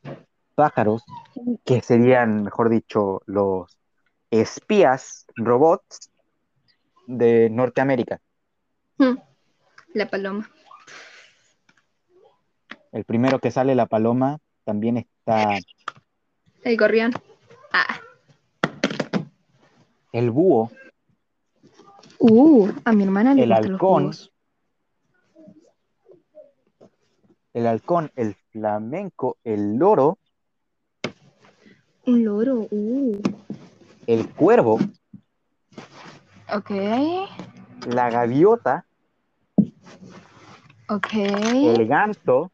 pájaros 0.56 1.04
que 1.66 1.82
serían, 1.82 2.44
mejor 2.44 2.70
dicho, 2.70 3.22
los 3.26 3.78
espías 4.30 5.26
robots 5.36 6.12
de 7.08 7.50
Norteamérica. 7.50 8.22
Hmm. 8.98 9.18
La 9.94 10.10
paloma. 10.10 10.50
El 12.92 13.04
primero 13.04 13.40
que 13.40 13.52
sale, 13.52 13.76
la 13.76 13.86
paloma, 13.86 14.40
también 14.64 14.98
está 14.98 15.58
El 16.64 16.78
gorrión. 16.78 17.12
Ah. 17.74 18.00
el 20.12 20.30
búho, 20.32 20.72
Uh, 22.24 22.70
a 22.86 22.92
mi 22.92 23.04
hermana 23.04 23.34
le 23.34 23.44
el 23.44 23.50
los 23.50 23.58
halcón, 23.60 24.12
el 27.54 27.66
halcón, 27.66 28.12
el 28.16 28.36
flamenco, 28.52 29.38
el 29.44 29.78
loro, 29.78 30.20
Un 32.06 32.24
loro. 32.24 32.68
Uh. 32.70 33.20
el 34.06 34.30
cuervo, 34.36 34.80
Ok. 36.54 36.72
la 37.88 38.10
gaviota, 38.12 38.86
Ok. 40.90 41.14
el 41.14 41.88
ganso. 41.88 42.52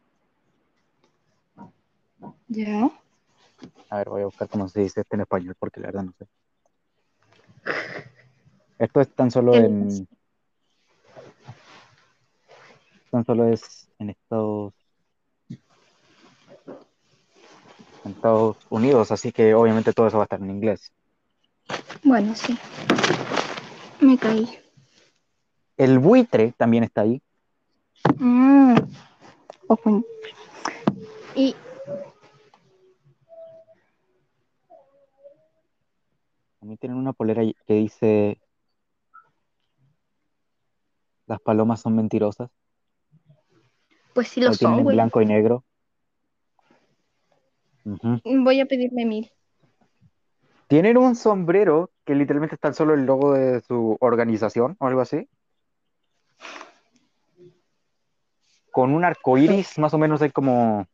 Ya. 2.48 2.90
A 3.90 3.96
ver, 3.98 4.08
voy 4.08 4.22
a 4.22 4.26
buscar 4.26 4.48
cómo 4.48 4.68
se 4.68 4.80
dice 4.80 5.00
esto 5.00 5.14
en 5.14 5.22
español, 5.22 5.54
porque 5.58 5.80
la 5.80 5.88
verdad 5.88 6.04
no 6.04 6.12
sé. 6.18 6.26
Esto 8.78 9.00
es 9.00 9.08
tan 9.14 9.30
solo 9.30 9.54
en. 9.54 10.08
Tan 13.10 13.24
solo 13.24 13.48
es 13.48 13.88
en 13.98 14.10
Estados. 14.10 14.74
En 18.04 18.12
Estados 18.12 18.56
Unidos, 18.70 19.10
así 19.10 19.32
que 19.32 19.54
obviamente 19.54 19.92
todo 19.92 20.06
eso 20.06 20.18
va 20.18 20.24
a 20.24 20.26
estar 20.26 20.40
en 20.40 20.50
inglés. 20.50 20.92
Bueno, 22.04 22.34
sí. 22.34 22.56
Me 24.00 24.16
caí. 24.16 24.48
El 25.76 25.98
buitre 25.98 26.54
también 26.56 26.84
está 26.84 27.02
ahí. 27.02 27.20
Mm. 28.18 28.76
Ojo. 29.66 30.04
Y 31.34 31.54
También 36.68 36.80
tienen 36.80 36.98
una 36.98 37.14
polera 37.14 37.42
que 37.66 37.72
dice. 37.72 38.38
Las 41.26 41.40
palomas 41.40 41.80
son 41.80 41.96
mentirosas. 41.96 42.50
pues 44.12 44.28
sí 44.28 44.42
lo 44.42 44.50
Lo 44.50 44.54
tienen 44.54 44.74
son, 44.74 44.78
en 44.80 44.84
güey. 44.84 44.96
blanco 44.96 45.22
y 45.22 45.24
negro. 45.24 45.64
Voy 48.22 48.60
a 48.60 48.66
pedirme 48.66 49.06
mil. 49.06 49.32
Tienen 50.66 50.98
un 50.98 51.16
sombrero 51.16 51.90
que 52.04 52.14
literalmente 52.14 52.56
está 52.56 52.74
solo 52.74 52.92
el 52.92 53.06
logo 53.06 53.32
de 53.32 53.62
su 53.62 53.96
organización 54.00 54.76
o 54.78 54.88
algo 54.88 55.00
así. 55.00 55.26
Con 58.70 58.92
un 58.92 59.06
arco 59.06 59.38
iris 59.38 59.78
más 59.78 59.94
o 59.94 59.98
menos 59.98 60.20
ahí 60.20 60.30
como 60.30 60.86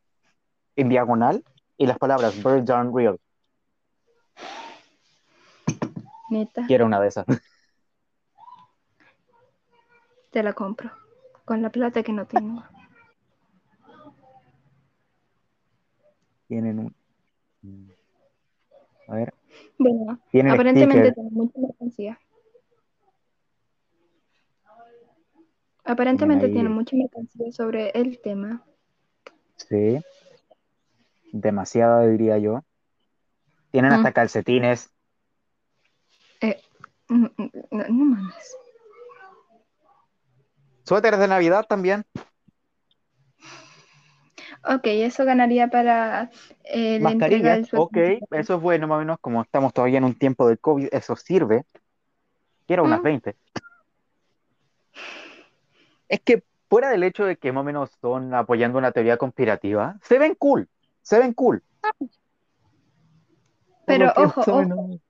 en 0.76 0.88
diagonal 0.88 1.42
y 1.76 1.86
las 1.86 1.98
palabras 1.98 2.40
Birds 2.44 2.70
are 2.70 2.88
real. 2.94 3.18
Neta, 6.30 6.64
Quiero 6.66 6.86
una 6.86 7.00
de 7.00 7.08
esas. 7.08 7.26
te 10.30 10.42
la 10.42 10.52
compro. 10.52 10.90
Con 11.44 11.60
la 11.62 11.70
plata 11.70 12.02
que 12.02 12.12
no 12.12 12.26
tengo. 12.26 12.62
Tienen 16.48 16.78
un. 16.78 16.94
A 19.08 19.14
ver. 19.16 19.34
Bueno, 19.78 20.18
Tienen 20.30 20.52
aparentemente 20.54 21.10
sticker. 21.10 21.14
tiene 21.14 21.30
mucha 21.30 21.58
mercancía. 21.60 22.18
Aparentemente 25.84 26.46
ahí- 26.46 26.52
tiene 26.52 26.68
mucha 26.70 26.96
mercancía 26.96 27.52
sobre 27.52 27.90
el 27.90 28.20
tema. 28.20 28.64
Sí. 29.56 30.00
Demasiada, 31.32 32.06
diría 32.06 32.38
yo. 32.38 32.64
Tienen 33.70 33.90
Mm. 33.92 33.94
hasta 33.96 34.12
calcetines. 34.12 34.90
Mm, 37.08 37.24
mm, 37.36 37.50
No, 37.70 37.84
no 37.88 38.04
mames. 38.04 38.56
Suéteres 40.84 41.20
de 41.20 41.28
Navidad 41.28 41.64
también. 41.68 42.04
Ok, 44.66 44.82
eso 44.84 45.24
ganaría 45.24 45.68
para 45.68 46.30
eh, 46.64 46.98
la 47.00 47.10
entrega 47.10 47.54
del. 47.54 47.68
Ok, 47.72 47.96
eso 48.30 48.54
es 48.56 48.60
bueno, 48.60 48.86
más 48.86 48.96
o 48.96 48.98
menos. 49.00 49.18
Como 49.20 49.42
estamos 49.42 49.72
todavía 49.74 49.98
en 49.98 50.04
un 50.04 50.14
tiempo 50.14 50.48
de 50.48 50.56
COVID, 50.56 50.88
eso 50.92 51.16
sirve. 51.16 51.64
Quiero 52.66 52.84
unas 52.84 53.00
Mm. 53.00 53.04
20. 53.04 53.36
Es 56.08 56.20
que 56.20 56.44
fuera 56.68 56.90
del 56.90 57.02
hecho 57.02 57.24
de 57.24 57.36
que 57.36 57.52
más 57.52 57.62
o 57.62 57.64
menos 57.64 57.90
son 58.00 58.32
apoyando 58.34 58.78
una 58.78 58.92
teoría 58.92 59.16
conspirativa, 59.16 59.96
se 60.02 60.18
ven 60.18 60.34
cool. 60.34 60.68
Se 61.02 61.18
ven 61.18 61.34
cool. 61.34 61.62
Por 61.82 62.08
Pero 63.98 64.12
ojo, 64.16 64.40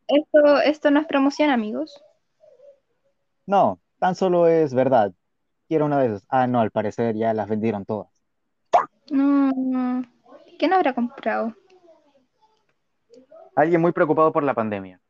Esto, 0.07 0.61
esto 0.61 0.90
no 0.90 1.01
es 1.01 1.07
promoción, 1.07 1.51
amigos. 1.51 2.03
No, 3.47 3.79
tan 3.99 4.14
solo 4.14 4.47
es 4.47 4.75
verdad. 4.75 5.12
Quiero 5.68 5.87
una 5.87 6.01
de 6.01 6.09
esas. 6.09 6.27
Ah, 6.29 6.47
no, 6.47 6.61
al 6.61 6.70
parecer 6.70 7.16
ya 7.16 7.35
las 7.35 7.49
vendieron 7.49 7.85
todas. 7.85 8.11
No, 9.11 9.51
no. 9.55 10.05
¿Quién 10.59 10.73
habrá 10.73 10.94
comprado? 10.94 11.55
Alguien 13.57 13.81
muy 13.81 13.92
preocupado 13.92 14.33
por 14.33 14.42
la 14.42 14.55
pandemia. 14.55 15.01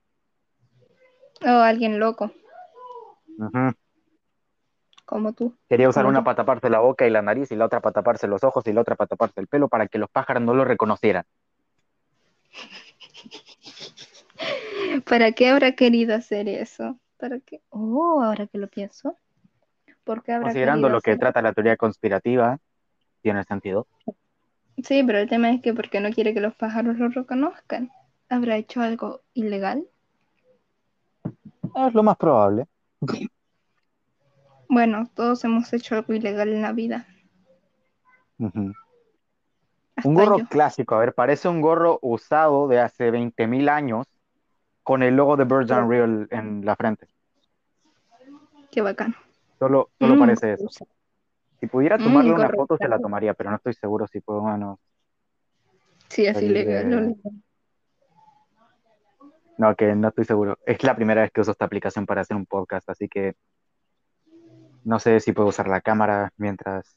O 1.42 1.48
alguien 1.48 1.98
loco, 1.98 2.30
como 5.04 5.32
tú. 5.32 5.54
Quería 5.68 5.88
usar 5.88 6.06
una 6.06 6.20
tú. 6.20 6.24
para 6.24 6.36
taparse 6.36 6.70
la 6.70 6.80
boca 6.80 7.06
y 7.06 7.10
la 7.10 7.22
nariz 7.22 7.50
y 7.52 7.56
la 7.56 7.66
otra 7.66 7.80
para 7.80 7.92
taparse 7.92 8.26
los 8.26 8.42
ojos 8.44 8.66
y 8.66 8.72
la 8.72 8.80
otra 8.80 8.96
para 8.96 9.08
taparse 9.08 9.40
el 9.40 9.46
pelo 9.46 9.68
para 9.68 9.86
que 9.86 9.98
los 9.98 10.10
pájaros 10.10 10.42
no 10.42 10.54
lo 10.54 10.64
reconocieran. 10.64 11.24
¿Para 15.02 15.32
qué 15.32 15.48
habrá 15.48 15.72
querido 15.72 16.14
hacer 16.14 16.48
eso? 16.48 16.98
¿Para 17.18 17.40
qué? 17.40 17.62
Oh, 17.70 18.22
ahora 18.22 18.46
que 18.46 18.58
lo 18.58 18.68
pienso. 18.68 19.18
¿Por 20.04 20.22
qué 20.22 20.32
habrá 20.32 20.46
Considerando 20.46 20.88
lo 20.88 21.00
que 21.00 21.12
hacer 21.12 21.20
trata 21.20 21.42
la 21.42 21.52
teoría 21.52 21.76
conspirativa, 21.76 22.58
tiene 23.22 23.44
sentido. 23.44 23.86
Sí, 24.82 25.02
pero 25.04 25.18
el 25.18 25.28
tema 25.28 25.50
es 25.50 25.62
que 25.62 25.72
porque 25.72 26.00
no 26.00 26.10
quiere 26.10 26.34
que 26.34 26.40
los 26.40 26.54
pájaros 26.54 26.98
lo 26.98 27.08
reconozcan. 27.08 27.90
¿Habrá 28.28 28.56
hecho 28.56 28.80
algo 28.80 29.22
ilegal? 29.32 29.86
Es 31.74 31.94
lo 31.94 32.02
más 32.02 32.16
probable. 32.16 32.66
Bueno, 34.68 35.08
todos 35.14 35.44
hemos 35.44 35.72
hecho 35.72 35.94
algo 35.94 36.12
ilegal 36.12 36.48
en 36.48 36.62
la 36.62 36.72
vida. 36.72 37.06
Un 38.38 38.74
gorro 40.02 40.38
yo. 40.38 40.46
clásico, 40.46 40.94
a 40.96 40.98
ver, 40.98 41.14
parece 41.14 41.48
un 41.48 41.60
gorro 41.60 41.98
usado 42.02 42.68
de 42.68 42.80
hace 42.80 43.10
20.000 43.10 43.68
años 43.68 44.06
con 44.84 45.02
el 45.02 45.16
logo 45.16 45.36
de 45.36 45.44
Birds 45.44 45.70
Are 45.72 45.86
Real 45.86 46.28
en 46.30 46.64
la 46.64 46.76
frente. 46.76 47.08
Qué 48.70 48.80
bacano. 48.82 49.14
Solo, 49.58 49.90
solo 49.98 50.14
Mm, 50.14 50.18
parece 50.18 50.52
eso. 50.52 50.68
Si 51.60 51.66
pudiera 51.66 51.96
Mm, 51.98 52.04
tomarle 52.04 52.32
una 52.34 52.50
foto, 52.50 52.76
se 52.76 52.86
la 52.86 52.98
tomaría, 52.98 53.34
pero 53.34 53.50
no 53.50 53.56
estoy 53.56 53.72
seguro 53.74 54.06
si 54.06 54.20
puedo, 54.20 54.40
bueno, 54.42 54.78
Sí, 56.10 56.26
Salir 56.26 56.50
ilegal. 56.50 56.90
de- 56.90 57.16
no, 59.56 59.74
que 59.74 59.94
no 59.94 60.08
estoy 60.08 60.24
seguro. 60.24 60.58
Es 60.66 60.82
la 60.84 60.94
primera 60.94 61.22
vez 61.22 61.30
que 61.32 61.40
uso 61.40 61.52
esta 61.52 61.64
aplicación 61.64 62.06
para 62.06 62.20
hacer 62.20 62.36
un 62.36 62.46
podcast, 62.46 62.88
así 62.90 63.08
que 63.08 63.34
No 64.84 64.98
sé 64.98 65.18
si 65.20 65.32
puedo 65.32 65.48
usar 65.48 65.66
la 65.66 65.80
cámara 65.80 66.30
mientras 66.36 66.94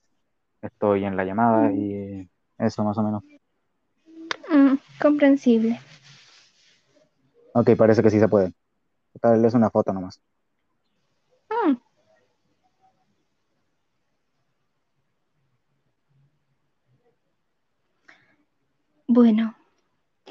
estoy 0.62 1.06
en 1.06 1.16
la 1.16 1.24
llamada 1.24 1.72
y 1.72 2.30
eso 2.58 2.84
más 2.84 2.98
o 2.98 3.04
menos. 3.04 3.24
Mm, 4.52 4.76
comprensible. 5.00 5.80
Ok, 7.60 7.72
parece 7.76 8.04
que 8.04 8.12
sí 8.12 8.20
se 8.20 8.28
puede. 8.28 8.54
Tal 9.20 9.42
vez 9.42 9.54
una 9.56 9.72
foto 9.72 9.92
nomás. 9.92 10.22
Mm, 11.50 11.78
Bueno, 19.08 19.56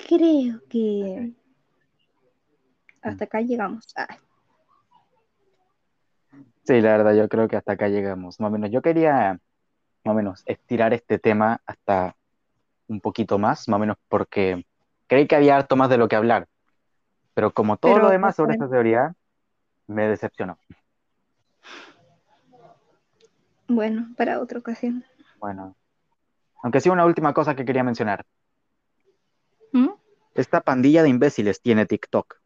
creo 0.09 0.61
que 0.69 1.33
hasta 3.03 3.25
acá 3.25 3.41
llegamos. 3.41 3.85
Ah, 3.97 4.07
Sí, 6.65 6.81
la 6.81 6.97
verdad, 6.97 7.15
yo 7.15 7.29
creo 7.29 7.49
que 7.49 7.57
hasta 7.57 7.73
acá 7.73 7.89
llegamos. 7.89 8.39
Más 8.41 8.49
o 8.49 8.53
menos, 8.53 8.71
yo 8.71 8.83
quería 8.83 9.41
más 10.05 10.13
o 10.13 10.15
menos 10.15 10.43
estirar 10.47 10.93
este 10.95 11.19
tema 11.19 11.61
hasta 11.67 12.17
un 12.89 13.01
poquito 13.01 13.39
más, 13.39 13.69
más 13.69 13.77
o 13.79 13.81
menos 13.81 13.97
porque 14.09 14.65
creí 15.09 15.27
que 15.27 15.37
había 15.37 15.57
harto 15.57 15.77
más 15.77 15.91
de 15.91 15.99
lo 15.99 16.09
que 16.09 16.17
hablar. 16.17 16.47
Pero 17.37 17.53
como 17.53 17.77
todo 17.77 17.99
lo 17.99 18.09
demás 18.09 18.35
sobre 18.35 18.55
esta 18.55 18.67
teoría, 18.67 19.15
me 19.87 20.09
decepcionó. 20.09 20.59
bueno, 23.69 24.09
para 24.17 24.41
otra 24.41 24.59
ocasión. 24.59 25.05
Bueno, 25.39 25.77
aunque 26.63 26.81
sí 26.81 26.89
una 26.89 27.05
última 27.05 27.35
cosa 27.35 27.55
que 27.55 27.67
quería 27.67 27.85
mencionar. 27.85 28.25
¿Mm? 29.71 29.91
Esta 30.35 30.63
pandilla 30.63 31.03
de 31.03 31.11
imbéciles 31.11 31.61
tiene 31.61 31.85
TikTok. 31.85 32.41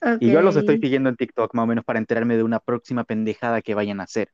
Ok. 0.00 0.16
Y 0.20 0.30
yo 0.30 0.40
los 0.40 0.56
estoy 0.56 0.78
siguiendo 0.78 1.10
en 1.10 1.16
TikTok 1.16 1.52
más 1.52 1.64
o 1.64 1.66
menos 1.66 1.84
para 1.84 1.98
enterarme 1.98 2.38
de 2.38 2.42
una 2.42 2.60
próxima 2.60 3.04
pendejada 3.04 3.60
que 3.60 3.74
vayan 3.74 4.00
a 4.00 4.04
hacer. 4.04 4.30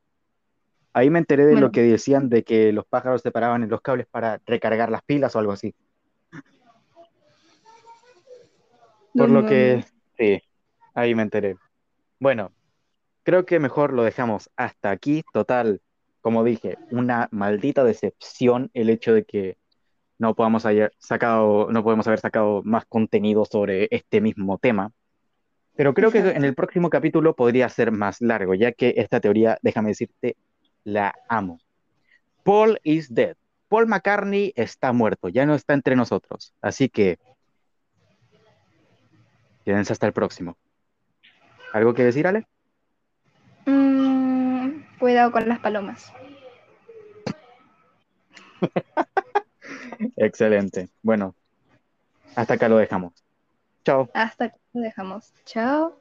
Ahí 0.93 1.11
me 1.11 1.19
enteré 1.19 1.45
de 1.45 1.55
Bueno, 1.55 1.67
lo 1.67 1.73
que 1.73 1.83
decían 1.83 2.29
de 2.29 2.45
que 2.45 2.73
los 2.73 2.87
pájaros 2.87 3.23
se 3.23 3.33
paraban 3.33 3.65
en 3.65 3.69
los 3.69 3.81
cables 3.81 4.07
para 4.07 4.41
recargar 4.47 4.93
las 4.93 5.03
pilas 5.03 5.35
o 5.35 5.41
algo 5.41 5.51
así. 5.51 5.75
Por 9.17 9.31
lo 9.31 9.47
que, 9.47 9.85
sí, 10.19 10.43
ahí 10.95 11.15
me 11.15 11.23
enteré. 11.23 11.57
Bueno, 12.19 12.53
creo 13.23 13.47
que 13.47 13.59
mejor 13.59 13.93
lo 13.93 14.03
dejamos 14.03 14.51
hasta 14.57 14.91
aquí. 14.91 15.23
Total, 15.33 15.81
como 16.21 16.45
dije, 16.45 16.79
una 16.91 17.29
maldita 17.31 17.85
decepción 17.85 18.71
el 18.75 18.91
hecho 18.91 19.15
de 19.15 19.25
que 19.25 19.59
no 20.19 20.35
podamos 20.35 20.65
haber 20.67 20.93
sacado, 20.99 21.69
no 21.71 21.83
podemos 21.83 22.07
haber 22.07 22.21
sacado 22.21 22.63
más 22.65 22.87
contenido 22.87 23.45
sobre 23.45 23.89
este 23.91 24.21
mismo 24.21 24.59
tema. 24.59 24.93
Pero 25.77 25.93
creo 25.93 26.11
que 26.11 26.19
en 26.19 26.45
el 26.45 26.55
próximo 26.55 26.89
capítulo 26.89 27.37
podría 27.37 27.69
ser 27.69 27.93
más 27.93 28.21
largo, 28.23 28.55
ya 28.55 28.73
que 28.73 28.95
esta 28.97 29.21
teoría, 29.21 29.59
déjame 29.61 29.91
decirte, 29.91 30.37
la 30.85 31.15
amo. 31.29 31.59
Paul 32.43 32.79
is 32.83 33.13
dead. 33.13 33.37
Paul 33.69 33.87
McCartney 33.87 34.53
está 34.57 34.93
muerto, 34.93 35.29
ya 35.29 35.45
no 35.45 35.55
está 35.55 35.75
entre 35.75 35.97
nosotros. 35.97 36.55
Así 36.63 36.89
que, 36.89 37.19
quédense 39.67 39.93
hasta 39.93 40.07
el 40.07 40.13
próximo. 40.13 40.57
¿Algo 41.73 41.93
que 41.93 42.05
decir, 42.05 42.27
Ale? 42.29 42.47
Mm, 43.67 44.99
cuidado 45.01 45.33
con 45.33 45.49
las 45.49 45.59
palomas. 45.59 46.13
Excelente. 50.17 50.89
Bueno, 51.03 51.35
hasta 52.37 52.55
acá 52.55 52.69
lo 52.69 52.77
dejamos. 52.77 53.13
Chao. 53.85 54.09
Hasta 54.15 54.51
que 54.51 54.57
lo 54.73 54.83
dejamos. 54.83 55.35
Chao. 55.45 56.01